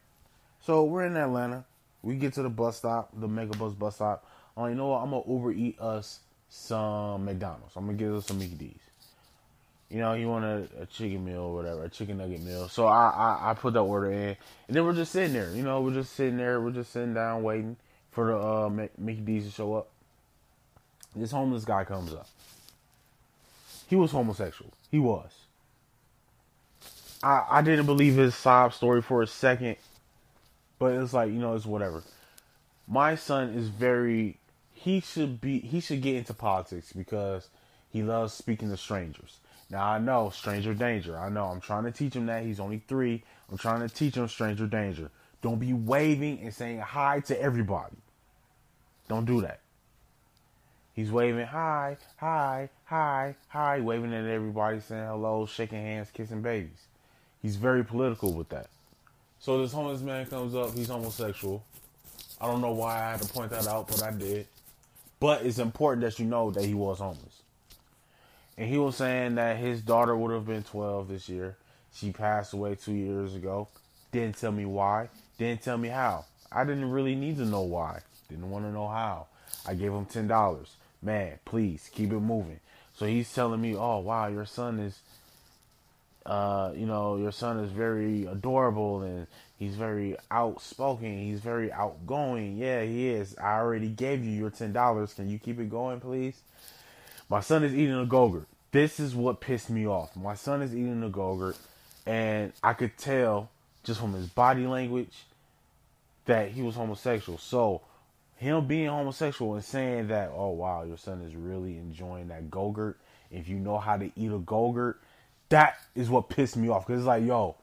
[0.62, 1.66] So we're in Atlanta.
[2.02, 4.30] We get to the bus stop, the Megabus bus stop.
[4.58, 5.02] Oh, you know what?
[5.02, 7.76] I'm gonna Uber eat us some McDonald's.
[7.76, 8.85] I'm gonna get us some Mickey D's.
[9.90, 12.68] You know, he wanted a chicken meal or whatever, a chicken nugget meal.
[12.70, 14.36] So I, I, I put that order in,
[14.68, 15.52] and then we're just sitting there.
[15.52, 16.60] You know, we're just sitting there.
[16.60, 17.78] We're just sitting down waiting
[18.12, 19.90] for the uh, Mickey D's to show up.
[21.16, 22.28] This homeless guy comes up.
[23.88, 24.74] He was homosexual.
[24.90, 25.32] He was.
[27.22, 29.78] I I didn't believe his sob story for a second,
[30.80, 32.04] but it's like you know it's whatever.
[32.88, 34.38] My son is very.
[34.74, 35.60] He should be.
[35.60, 37.50] He should get into politics because
[37.92, 39.40] he loves speaking to strangers.
[39.70, 41.18] Now I know stranger danger.
[41.18, 41.46] I know.
[41.46, 42.44] I'm trying to teach him that.
[42.44, 43.24] He's only three.
[43.52, 45.10] I'm trying to teach him stranger danger.
[45.42, 47.98] Don't be waving and saying hi to everybody.
[49.08, 49.60] Don't do that.
[50.94, 56.88] He's waving hi, hi, hi, hi, waving at everybody, saying hello, shaking hands, kissing babies.
[57.42, 58.68] He's very political with that.
[59.40, 61.64] So this homeless man comes up, he's homosexual.
[62.40, 64.48] I don't know why I had to point that out, but I did.
[65.20, 67.42] But it's important that you know that he was homeless.
[68.58, 71.58] And he was saying that his daughter would have been 12 this year.
[71.94, 73.68] She passed away two years ago.
[74.12, 75.10] Didn't tell me why.
[75.38, 76.26] Didn't tell me how.
[76.52, 78.00] I didn't really need to know why.
[78.30, 79.28] Didn't want to know how.
[79.68, 82.60] I gave him ten dollars man, please keep it moving.
[82.96, 85.00] So he's telling me, oh wow, your son is,
[86.26, 91.20] uh, you know, your son is very adorable and he's very outspoken.
[91.20, 92.58] He's very outgoing.
[92.58, 93.38] Yeah, he is.
[93.38, 95.14] I already gave you your ten dollars.
[95.14, 96.42] Can you keep it going, please?
[97.30, 98.48] My son is eating a Go-Gurt.
[98.72, 100.16] This is what pissed me off.
[100.16, 101.58] My son is eating a Go-Gurt,
[102.06, 103.50] and I could tell
[103.84, 105.24] just from his body language
[106.26, 107.38] that he was homosexual.
[107.38, 107.82] So
[108.38, 112.98] him being homosexual and saying that, oh wow, your son is really enjoying that Go-Gurt.
[113.32, 115.00] If you know how to eat a Go-Gurt,
[115.50, 116.86] that is what pissed me off.
[116.86, 117.56] Cause it's like, yo,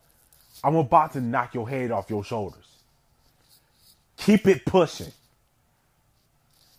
[0.64, 2.66] I'm about to knock your head off your shoulders.
[4.16, 5.12] Keep it pushing.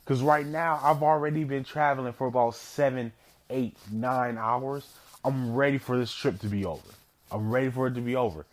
[0.05, 3.13] Cause right now I've already been traveling for about seven,
[3.49, 4.87] eight, nine hours.
[5.23, 6.89] I'm ready for this trip to be over.
[7.31, 8.45] I'm ready for it to be over.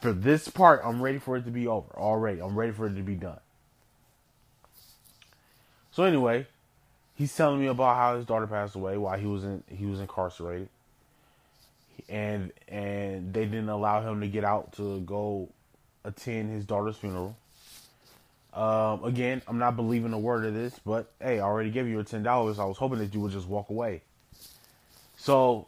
[0.00, 2.40] For this part, I'm ready for it to be over already.
[2.40, 3.40] I'm ready for it to be done.
[5.92, 6.46] So anyway,
[7.14, 10.00] he's telling me about how his daughter passed away while he was in he was
[10.00, 10.68] incarcerated,
[12.08, 15.48] and and they didn't allow him to get out to go
[16.04, 17.36] attend his daughter's funeral.
[18.52, 22.00] Um, again, I'm not believing a word of this, but hey, I already gave you
[22.00, 22.58] a ten dollars.
[22.58, 24.02] I was hoping that you would just walk away.
[25.16, 25.66] So,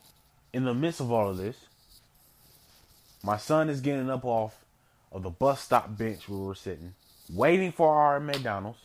[0.52, 1.56] in the midst of all of this,
[3.22, 4.64] my son is getting up off
[5.12, 6.94] of the bus stop bench where we're sitting,
[7.32, 8.78] waiting for our McDonald's.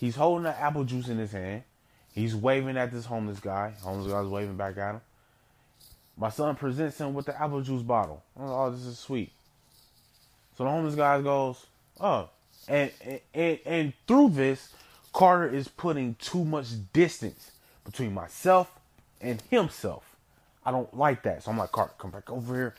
[0.00, 1.62] He's holding an apple juice in his hand.
[2.12, 3.74] He's waving at this homeless guy.
[3.82, 5.00] Homeless guy's waving back at him.
[6.16, 8.22] My son presents him with the apple juice bottle.
[8.38, 9.30] Oh, this is sweet.
[10.58, 11.64] So the homeless guy goes,
[12.00, 12.28] oh,
[12.68, 12.90] and
[13.34, 14.72] and and through this,
[15.12, 17.52] Carter is putting too much distance
[17.84, 18.70] between myself
[19.20, 20.04] and himself.
[20.64, 21.42] I don't like that.
[21.42, 22.74] So I'm like, Carter, come back over here.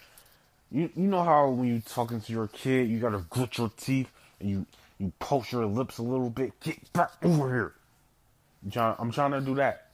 [0.72, 4.10] You you know how when you talking to your kid, you gotta grit your teeth
[4.40, 4.66] and you
[5.00, 6.60] you post your lips a little bit.
[6.62, 7.74] Get back over here.
[8.64, 9.88] I'm trying, I'm trying to do that.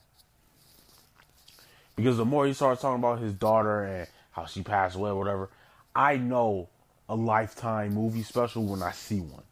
[1.96, 5.16] Because the more he starts talking about his daughter and how she passed away or
[5.18, 5.50] whatever,
[5.96, 6.70] I know
[7.10, 9.44] a lifetime movie special when I see one.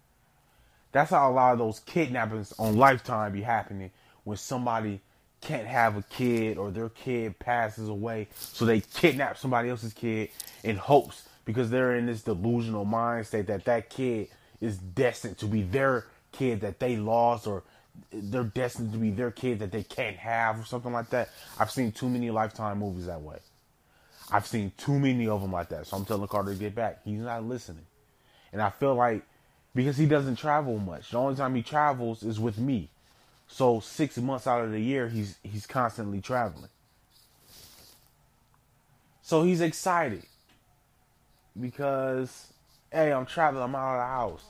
[0.97, 3.91] That's how a lot of those kidnappings on Lifetime be happening
[4.23, 4.99] when somebody
[5.41, 10.29] can't have a kid or their kid passes away, so they kidnap somebody else's kid
[10.63, 14.29] in hopes because they're in this delusional mindset that that kid
[14.59, 17.61] is destined to be their kid that they lost or
[18.11, 21.29] they're destined to be their kid that they can't have or something like that.
[21.59, 23.37] I've seen too many Lifetime movies that way.
[24.31, 25.85] I've seen too many of them like that.
[25.85, 27.01] So I'm telling Carter to get back.
[27.05, 27.85] He's not listening.
[28.51, 29.23] And I feel like
[29.77, 32.89] because he doesn't travel much, the only time he travels is with me.
[33.47, 36.71] So six months out of the year, he's he's constantly traveling.
[39.21, 40.23] So he's excited
[41.59, 42.47] because
[42.91, 44.43] hey, I'm traveling, I'm out of the house.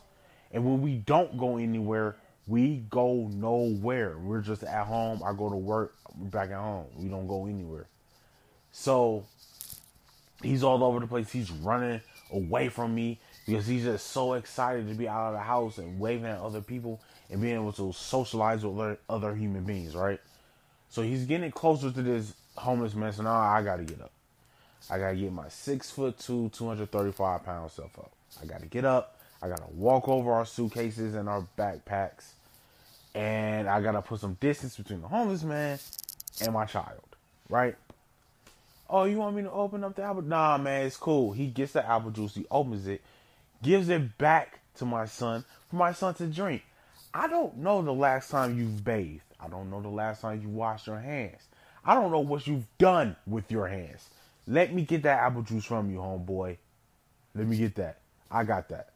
[0.54, 2.16] And when we don't go anywhere,
[2.48, 4.18] we go nowhere.
[4.18, 5.22] We're just at home.
[5.26, 6.86] I go to work, we're back at home.
[6.96, 7.88] We don't go anywhere.
[8.72, 9.26] So
[10.42, 11.30] he's all over the place.
[11.30, 12.00] He's running
[12.32, 16.00] away from me because he's just so excited to be out of the house and
[16.00, 20.20] waving at other people and being able to socialize with other human beings, right?
[20.90, 23.14] So he's getting closer to this homeless man.
[23.14, 24.12] So now I gotta get up.
[24.90, 28.12] I gotta get my six foot two, 235 pound self up.
[28.42, 29.18] I gotta get up.
[29.42, 32.32] I gotta walk over our suitcases and our backpacks.
[33.16, 35.80] And I gotta put some distance between the homeless man
[36.42, 37.02] and my child,
[37.50, 37.76] right?
[38.90, 40.22] Oh, you want me to open up the apple?
[40.22, 41.34] Nah, man, it's cool.
[41.34, 43.02] He gets the apple juice, he opens it,
[43.62, 46.63] gives it back to my son for my son to drink.
[47.13, 49.22] I don't know the last time you've bathed.
[49.39, 51.41] I don't know the last time you washed your hands.
[51.86, 54.10] I don't know what you've done with your hands.
[54.46, 56.58] Let me get that apple juice from you, homeboy.
[57.36, 58.00] Let me get that.
[58.30, 58.89] I got that.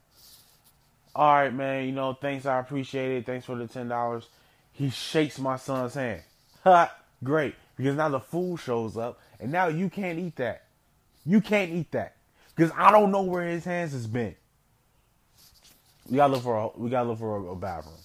[1.16, 1.86] All right, man.
[1.86, 2.46] You know, thanks.
[2.46, 3.26] I appreciate it.
[3.26, 4.28] Thanks for the ten dollars.
[4.74, 6.22] He shakes my son's hand.
[6.64, 6.96] Ha!
[7.24, 10.64] Great, because now the food shows up, and now you can't eat that.
[11.26, 12.16] You can't eat that
[12.56, 14.36] because I don't know where his hands has been.
[16.12, 17.96] We gotta look for a, we gotta look for a, a bathroom.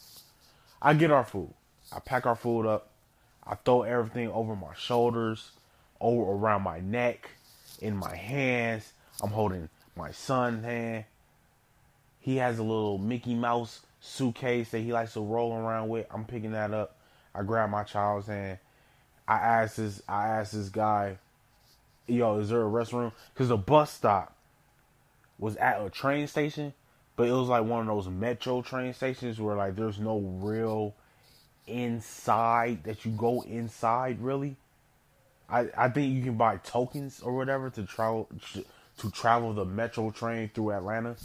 [0.80, 1.52] I get our food.
[1.92, 2.88] I pack our food up.
[3.44, 5.50] I throw everything over my shoulders,
[6.00, 7.30] over around my neck,
[7.80, 8.92] in my hands.
[9.20, 11.04] I'm holding my son's hand.
[12.20, 16.06] He has a little Mickey Mouse suitcase that he likes to roll around with.
[16.10, 16.96] I'm picking that up.
[17.34, 18.58] I grab my child's hand.
[19.26, 21.18] I ask this I ask this guy,
[22.06, 23.10] yo, is there a restroom?
[23.34, 24.36] Because the bus stop
[25.40, 26.72] was at a train station,
[27.16, 30.94] but it was like one of those metro train stations where like there's no real
[31.66, 34.56] inside that you go inside really.
[35.48, 38.28] I, I think you can buy tokens or whatever to travel
[38.98, 41.16] to travel the metro train through Atlanta.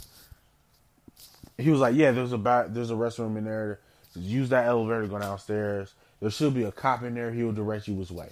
[1.58, 3.80] He was like, "Yeah, there's a ba- there's a restroom in there.
[4.14, 5.94] Use that elevator to go downstairs.
[6.20, 7.32] There should be a cop in there.
[7.32, 8.28] He'll direct you his way."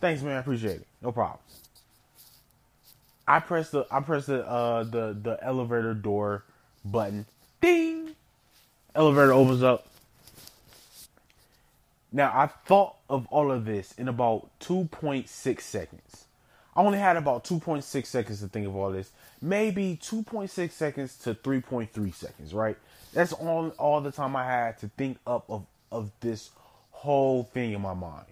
[0.00, 0.36] Thanks, man.
[0.36, 0.86] I appreciate it.
[1.02, 1.40] No problem.
[3.28, 6.44] I press the I press the uh the the elevator door
[6.84, 7.26] button.
[7.60, 8.14] Ding.
[8.94, 9.86] Elevator opens up.
[12.12, 16.24] Now I thought of all of this in about 2.6 seconds.
[16.74, 19.10] I only had about 2.6 seconds to think of all this.
[19.42, 22.76] Maybe 2.6 seconds to 3.3 seconds, right?
[23.12, 26.50] That's all all the time I had to think up of, of this
[26.90, 28.26] whole thing in my mind.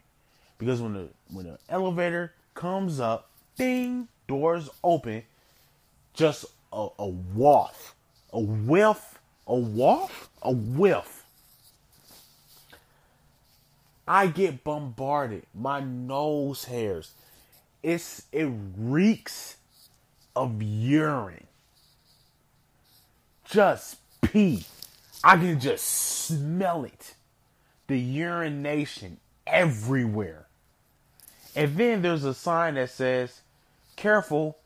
[0.58, 5.22] Because when the when the elevator comes up, ding, doors open,
[6.14, 7.94] just a, a waft,
[8.32, 11.18] a whiff, a waft, a whiff
[14.08, 15.42] I get bombarded.
[15.54, 17.12] My nose hairs.
[17.82, 19.58] It's it reeks
[20.34, 21.46] of urine.
[23.44, 24.64] Just pee.
[25.22, 27.14] I can just smell it.
[27.86, 30.46] The urination everywhere.
[31.54, 33.42] And then there's a sign that says,
[33.96, 34.56] careful,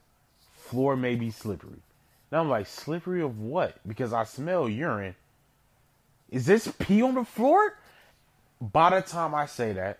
[0.56, 1.82] floor may be slippery.
[2.32, 3.78] Now I'm like, slippery of what?
[3.86, 5.14] Because I smell urine.
[6.30, 7.74] Is this pee on the floor?
[8.62, 9.98] by the time I say that,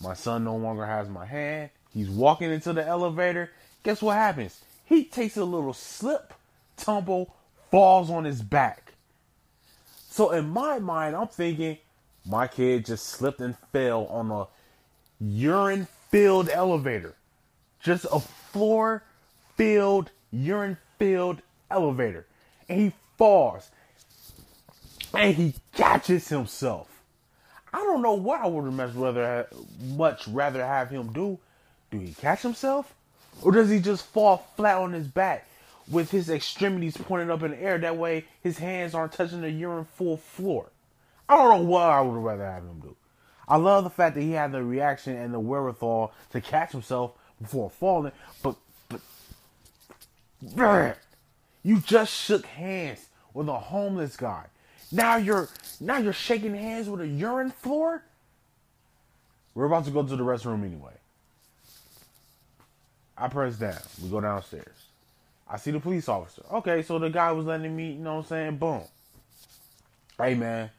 [0.00, 1.70] my son no longer has my hand.
[1.94, 3.50] He's walking into the elevator.
[3.84, 4.60] Guess what happens?
[4.84, 6.34] He takes a little slip,
[6.76, 7.34] tumble,
[7.70, 8.94] falls on his back.
[10.10, 11.78] So in my mind, I'm thinking
[12.28, 14.46] my kid just slipped and fell on a
[15.20, 17.14] urine filled elevator.
[17.80, 19.04] Just a floor
[19.56, 22.26] filled, urine filled elevator.
[22.68, 23.70] And he falls.
[25.14, 26.88] And he catches himself.
[27.72, 29.46] I don't know what I would much rather
[29.80, 31.38] much rather have him do.
[31.90, 32.94] Do he catch himself,
[33.42, 35.46] or does he just fall flat on his back
[35.90, 37.78] with his extremities pointed up in the air?
[37.78, 40.70] That way, his hands aren't touching the urine full floor.
[41.28, 42.96] I don't know what I would rather have him do.
[43.48, 47.12] I love the fact that he had the reaction and the wherewithal to catch himself
[47.40, 48.12] before falling.
[48.42, 48.56] But,
[51.62, 54.46] you just shook hands with a homeless guy.
[54.92, 55.48] Now you're
[55.80, 58.02] now you're shaking hands with a urine floor.
[59.54, 60.92] We're about to go to the restroom anyway.
[63.16, 63.78] I press down.
[64.02, 64.76] We go downstairs.
[65.48, 66.42] I see the police officer.
[66.52, 68.56] Okay, so the guy was letting me, you know what I'm saying?
[68.58, 68.82] Boom.
[70.18, 70.70] Hey man,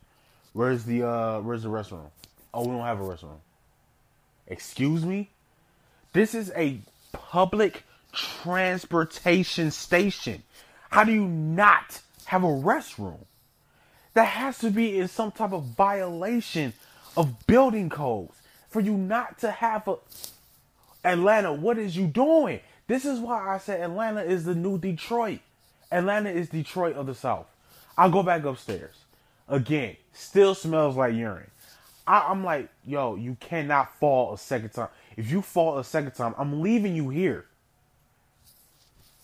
[0.53, 2.09] where's the uh where's the restroom?
[2.53, 3.39] Oh, we don't have a restroom.
[4.47, 5.30] Excuse me?
[6.13, 6.80] This is a
[7.11, 7.84] public
[8.18, 10.43] transportation station.
[10.89, 13.26] How do you not have a restroom?
[14.13, 16.74] That has to be in some type of violation
[17.15, 19.97] of building codes for you not to have a
[21.03, 22.59] Atlanta, what is you doing?
[22.88, 25.39] This is why I said Atlanta is the new Detroit.
[25.91, 27.47] Atlanta is Detroit of the South.
[27.97, 28.95] I'll go back upstairs.
[29.47, 31.49] Again, still smells like urine.
[32.05, 34.89] I, am like, yo, you cannot fall a second time.
[35.15, 37.45] If you fall a second time, I'm leaving you here.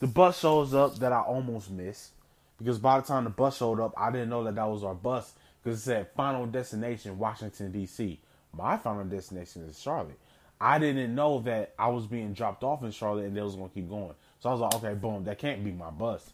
[0.04, 2.12] The bus shows up that I almost missed
[2.58, 4.94] because by the time the bus showed up, I didn't know that that was our
[4.94, 5.32] bus
[5.64, 8.20] because it said final destination Washington D.C.
[8.52, 10.20] My final destination is Charlotte.
[10.60, 13.70] I didn't know that I was being dropped off in Charlotte and they was gonna
[13.70, 14.14] keep going.
[14.42, 16.32] So I was like, okay, boom, that can't be my bus.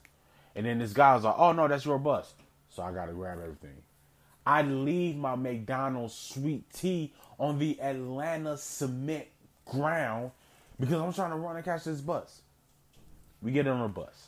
[0.56, 2.34] And then this guy was like, oh no, that's your bus.
[2.72, 3.84] So I gotta grab everything.
[4.48, 9.28] I leave my McDonald's sweet tea on the Atlanta cement
[9.66, 10.32] ground
[10.80, 12.42] because I'm trying to run and catch this bus.
[13.42, 14.28] We get on a bus.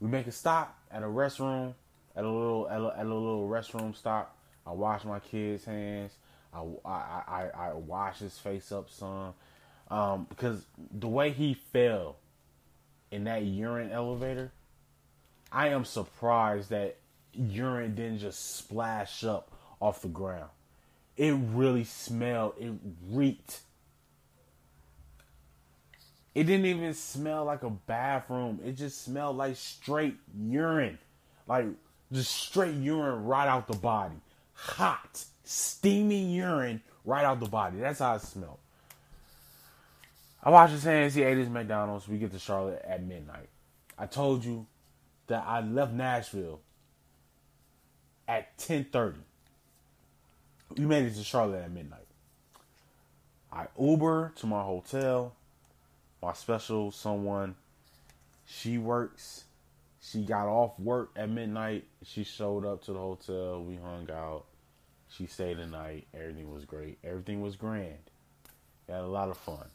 [0.00, 1.74] We make a stop at a restroom,
[2.16, 4.36] at a little at a, at a little restroom stop.
[4.66, 6.12] I wash my kids' hands.
[6.52, 9.34] I, I, I, I wash his face up some.
[9.90, 12.16] Um, because the way he fell
[13.10, 14.52] in that urine elevator,
[15.50, 16.96] I am surprised that
[17.32, 19.50] urine didn't just splash up
[19.80, 20.50] off the ground.
[21.16, 22.72] It really smelled, it
[23.10, 23.60] reeked.
[26.38, 28.60] It didn't even smell like a bathroom.
[28.64, 30.96] It just smelled like straight urine.
[31.48, 31.66] Like
[32.12, 34.14] just straight urine right out the body.
[34.54, 37.78] Hot steaming urine right out the body.
[37.78, 38.58] That's how it smelled.
[40.40, 41.16] I washed his hands.
[41.16, 42.06] He ate his McDonald's.
[42.06, 43.48] We get to Charlotte at midnight.
[43.98, 44.64] I told you
[45.26, 46.60] that I left Nashville
[48.28, 49.16] at 10:30.
[50.76, 52.06] We made it to Charlotte at midnight.
[53.52, 55.34] I Uber to my hotel.
[56.22, 57.54] My special someone,
[58.46, 59.44] she works.
[60.00, 61.84] She got off work at midnight.
[62.04, 63.62] She showed up to the hotel.
[63.62, 64.44] We hung out.
[65.10, 66.06] She stayed the night.
[66.14, 66.98] Everything was great.
[67.04, 67.98] Everything was grand.
[68.86, 69.66] We had a lot of fun.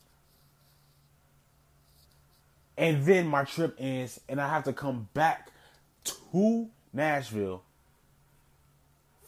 [2.78, 5.52] And then my trip ends, and I have to come back
[6.06, 7.64] to Nashville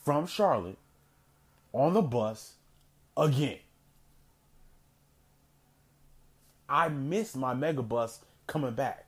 [0.03, 0.77] from Charlotte
[1.71, 2.53] on the bus
[3.15, 3.59] again.
[6.67, 9.07] I missed my mega bus coming back.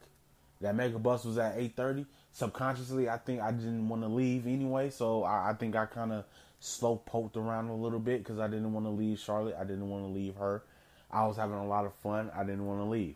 [0.62, 2.06] That mega bus was at 8:30.
[2.32, 6.12] Subconsciously, I think I didn't want to leave anyway, so I, I think I kind
[6.12, 6.26] of
[6.60, 9.56] slow poked around a little bit because I didn't want to leave Charlotte.
[9.60, 10.64] I didn't want to leave her.
[11.12, 12.30] I was having a lot of fun.
[12.36, 13.16] I didn't want to leave.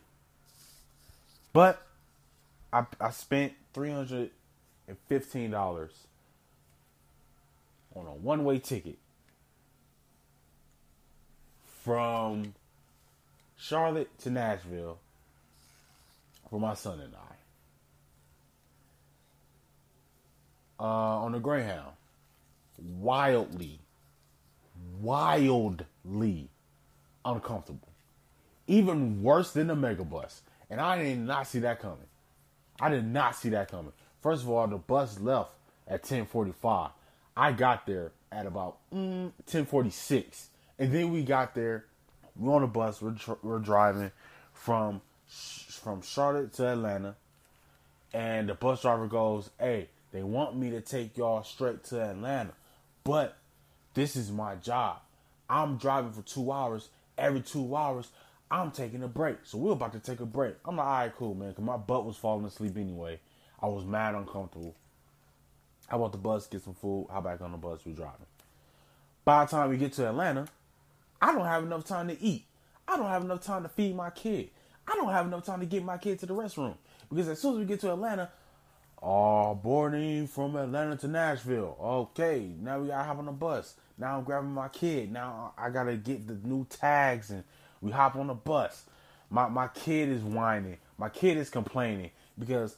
[1.54, 1.82] But
[2.72, 4.30] I, I spent $315
[7.94, 8.98] on a one way ticket
[11.84, 12.54] from
[13.62, 14.98] Charlotte to Nashville
[16.50, 17.36] for my son and I.
[20.84, 20.86] Uh,
[21.26, 21.92] on the Greyhound
[23.00, 23.80] wildly,
[25.00, 26.50] wildly
[27.24, 27.88] uncomfortable.
[28.66, 30.40] Even worse than the megabus.
[30.72, 31.98] And I did not see that coming.
[32.80, 33.94] I did not see that coming.
[34.22, 35.52] First of all, the bus left
[35.88, 36.90] at 1045.
[37.38, 40.48] I got there at about mm, 1046.
[40.80, 41.86] And then we got there.
[42.36, 43.02] We're on the bus.
[43.02, 44.12] We're, tr- we're driving
[44.54, 47.16] from from Charlotte to Atlanta.
[48.14, 52.52] And the bus driver goes, Hey, they want me to take y'all straight to Atlanta.
[53.04, 53.38] But
[53.94, 54.98] this is my job.
[55.50, 56.90] I'm driving for two hours.
[57.18, 58.10] Every two hours,
[58.50, 59.38] I'm taking a break.
[59.44, 60.56] So we're about to take a break.
[60.66, 63.20] I'm like, all right, cool, man, because my butt was falling asleep anyway.
[63.62, 64.76] I was mad uncomfortable.
[65.90, 68.26] I want the bus, get some food, hop back on the bus, we're driving.
[69.26, 70.48] By the time we get to Atlanta,
[71.22, 72.46] I don't have enough time to eat.
[72.88, 74.50] I don't have enough time to feed my kid.
[74.88, 76.76] I don't have enough time to get my kid to the restroom.
[77.10, 78.30] Because as soon as we get to Atlanta,
[79.04, 81.76] Oh, boarding from Atlanta to Nashville.
[81.82, 83.74] Okay, now we gotta hop on the bus.
[83.98, 85.12] Now I'm grabbing my kid.
[85.12, 87.44] Now I gotta get the new tags and
[87.82, 88.84] we hop on the bus.
[89.32, 90.78] My my kid is whining.
[91.00, 92.76] My kid is complaining because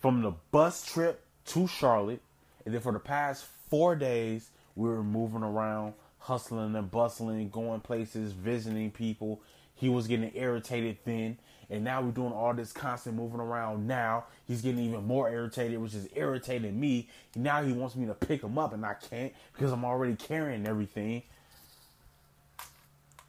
[0.00, 2.22] from the bus trip to Charlotte,
[2.64, 7.80] and then for the past four days we were moving around hustling and bustling, going
[7.80, 9.40] places, visiting people.
[9.74, 13.88] He was getting irritated then, and now we're doing all this constant moving around.
[13.88, 17.08] Now he's getting even more irritated, which is irritating me.
[17.34, 20.66] Now he wants me to pick him up, and I can't because I'm already carrying
[20.66, 21.24] everything.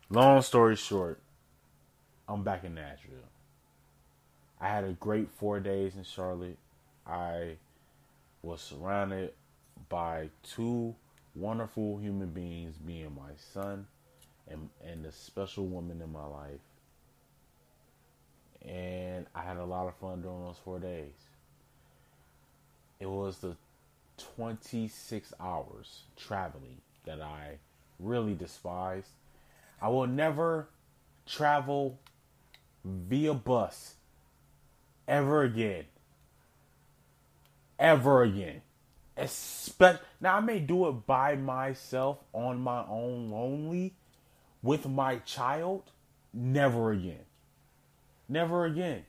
[0.10, 1.20] Long story short,
[2.28, 3.18] I'm back in Nashville.
[4.62, 6.58] I had a great four days in Charlotte.
[7.08, 7.56] I
[8.44, 9.34] was surrounded
[9.90, 10.96] by two
[11.36, 13.88] wonderful human beings, being my son
[14.48, 16.60] and and the special woman in my life.
[18.66, 21.14] And I had a lot of fun during those four days.
[23.00, 23.58] It was the
[24.36, 27.58] 26 hours traveling that I
[28.00, 29.10] really despised.
[29.82, 30.70] I will never
[31.26, 32.00] travel
[32.86, 33.96] via bus
[35.08, 35.86] ever again.
[37.78, 38.62] Ever again.
[39.16, 43.94] Expect now I may do it by myself on my own lonely
[44.64, 45.92] with my child.
[46.34, 47.26] Never again.
[48.28, 49.06] Never again.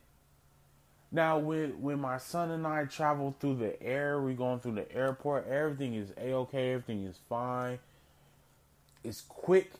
[1.10, 4.92] Now when when my son and I travel through the air, we're going through the
[4.92, 7.78] airport, everything is a okay, everything is fine.
[9.02, 9.70] It's quick,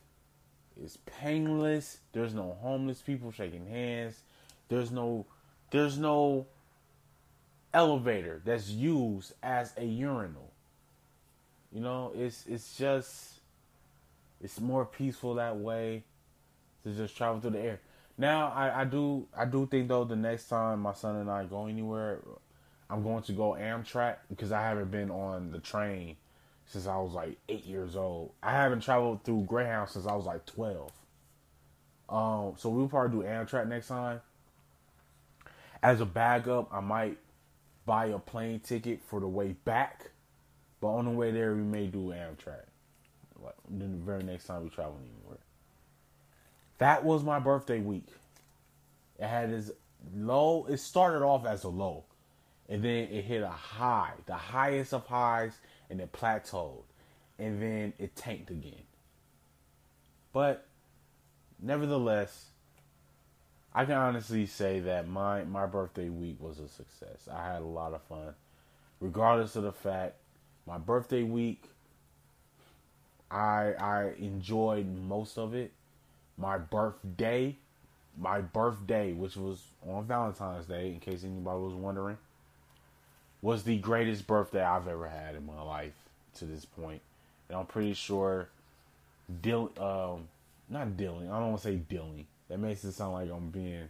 [0.80, 1.98] it's painless.
[2.12, 4.20] There's no homeless people shaking hands.
[4.68, 5.26] There's no
[5.70, 6.46] there's no
[7.74, 10.50] elevator that's used as a urinal.
[11.72, 13.40] You know, it's it's just
[14.40, 16.04] it's more peaceful that way
[16.84, 17.80] to just travel through the air.
[18.16, 21.44] Now I, I do I do think though the next time my son and I
[21.44, 22.20] go anywhere,
[22.88, 26.16] I'm going to go Amtrak because I haven't been on the train
[26.66, 28.30] since I was like eight years old.
[28.42, 30.92] I haven't traveled through Greyhound since I was like twelve.
[32.08, 34.20] Um, so we'll probably do Amtrak next time.
[35.82, 37.18] As a backup, I might
[37.86, 40.10] buy a plane ticket for the way back,
[40.80, 42.66] but on the way there we may do Amtrak.
[43.42, 45.38] Like the very next time we travel anywhere.
[46.78, 48.08] That was my birthday week.
[49.18, 49.70] It had its
[50.16, 50.66] low.
[50.68, 52.04] It started off as a low,
[52.68, 55.58] and then it hit a high, the highest of highs,
[55.90, 56.82] and it plateaued,
[57.38, 58.82] and then it tanked again.
[60.32, 60.66] But
[61.60, 62.46] nevertheless,
[63.74, 67.28] I can honestly say that my my birthday week was a success.
[67.32, 68.34] I had a lot of fun,
[69.00, 70.14] regardless of the fact
[70.66, 71.64] my birthday week.
[73.30, 75.72] I I enjoyed most of it.
[76.36, 77.56] My birthday,
[78.16, 82.18] my birthday, which was on Valentine's Day, in case anybody was wondering,
[83.42, 85.94] was the greatest birthday I've ever had in my life
[86.36, 87.00] to this point,
[87.48, 88.48] and I'm pretty sure,
[89.42, 90.28] Dill, um,
[90.68, 91.30] not dealing.
[91.30, 92.26] I don't want to say dealing.
[92.48, 93.88] That makes it sound like I'm being.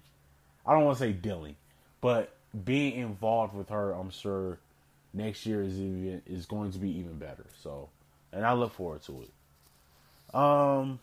[0.67, 1.57] I don't want to say dealing,
[2.01, 2.35] but
[2.65, 4.59] being involved with her, I'm sure
[5.13, 7.47] next year is even is going to be even better.
[7.63, 7.89] So,
[8.33, 10.35] and I look forward to it.
[10.35, 11.01] Um,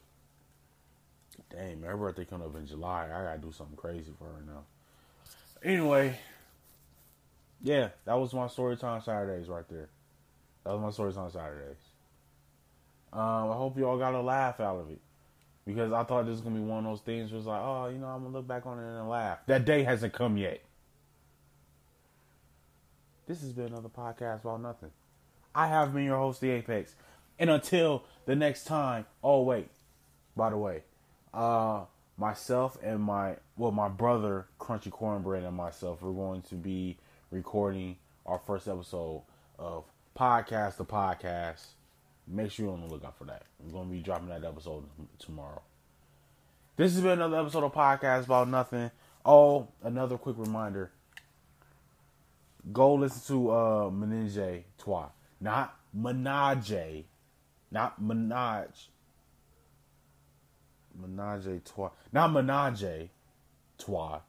[1.49, 3.05] dang, her birthday coming up in July.
[3.05, 4.63] I gotta do something crazy for her now.
[5.63, 6.17] Anyway,
[7.61, 9.89] yeah, that was my story time Saturdays right there.
[10.63, 11.75] That was my story time Saturdays.
[13.13, 14.99] Um, I hope you all got a laugh out of it
[15.65, 17.31] because I thought this was gonna be one of those things.
[17.31, 19.39] Where it's like, oh, you know, I'm gonna look back on it and laugh.
[19.47, 20.61] That day hasn't come yet.
[23.27, 24.91] This has been another podcast about nothing.
[25.53, 26.95] I have been your host, the Apex,
[27.39, 29.05] and until the next time.
[29.23, 29.69] Oh wait,
[30.35, 30.83] by the way,
[31.33, 31.85] uh,
[32.17, 36.97] myself and my well, my brother Crunchy Cornbread and myself, we're going to be
[37.29, 39.23] recording our first episode
[39.57, 39.85] of
[40.17, 41.65] Podcast the Podcast
[42.31, 43.43] Make sure you're on the lookout for that.
[43.61, 44.85] I'm going to be dropping that episode
[45.19, 45.61] tomorrow.
[46.77, 48.89] This has been another episode of Podcast About Nothing.
[49.25, 50.91] Oh, another quick reminder.
[52.71, 55.09] Go listen to uh Menage Trois.
[55.41, 57.03] Not Menage.
[57.69, 58.89] Not Menage.
[60.97, 61.89] Menage Trois.
[62.13, 63.09] Not Menage
[63.77, 64.19] Trois.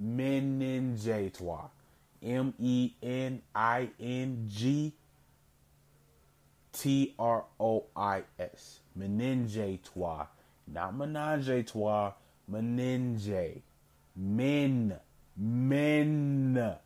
[0.00, 1.68] Menage Trois.
[2.22, 4.94] M E N I N G
[6.74, 8.80] T R O I S.
[8.98, 10.26] Menenge toi.
[10.66, 12.12] Not menage toi.
[12.50, 13.62] Menenge.
[14.16, 14.98] Men.
[15.36, 16.76] Men.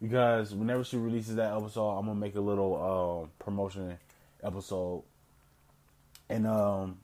[0.00, 3.96] Because whenever she releases that episode, I'm gonna make a little uh, promotion
[4.42, 5.04] episode.
[6.28, 6.98] And um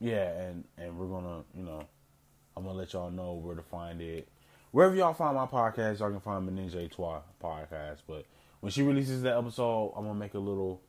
[0.00, 1.84] yeah, and and we're gonna, you know,
[2.56, 4.28] I'm gonna let y'all know where to find it.
[4.70, 7.98] Wherever y'all find my podcast, y'all can find Menenge Toi podcast.
[8.06, 8.24] But
[8.60, 10.80] when she releases that episode, I'm gonna make a little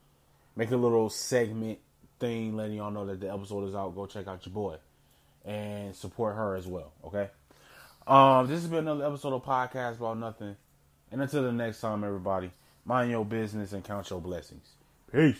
[0.55, 1.79] make a little segment
[2.19, 3.95] thing letting y'all know that the episode is out.
[3.95, 4.75] Go check out your boy
[5.45, 6.91] and support her as well.
[7.05, 7.29] Okay.
[8.05, 10.55] Um, this has been another episode of podcast about nothing.
[11.11, 12.51] And until the next time, everybody,
[12.85, 14.67] mind your business and count your blessings.
[15.11, 15.39] Peace.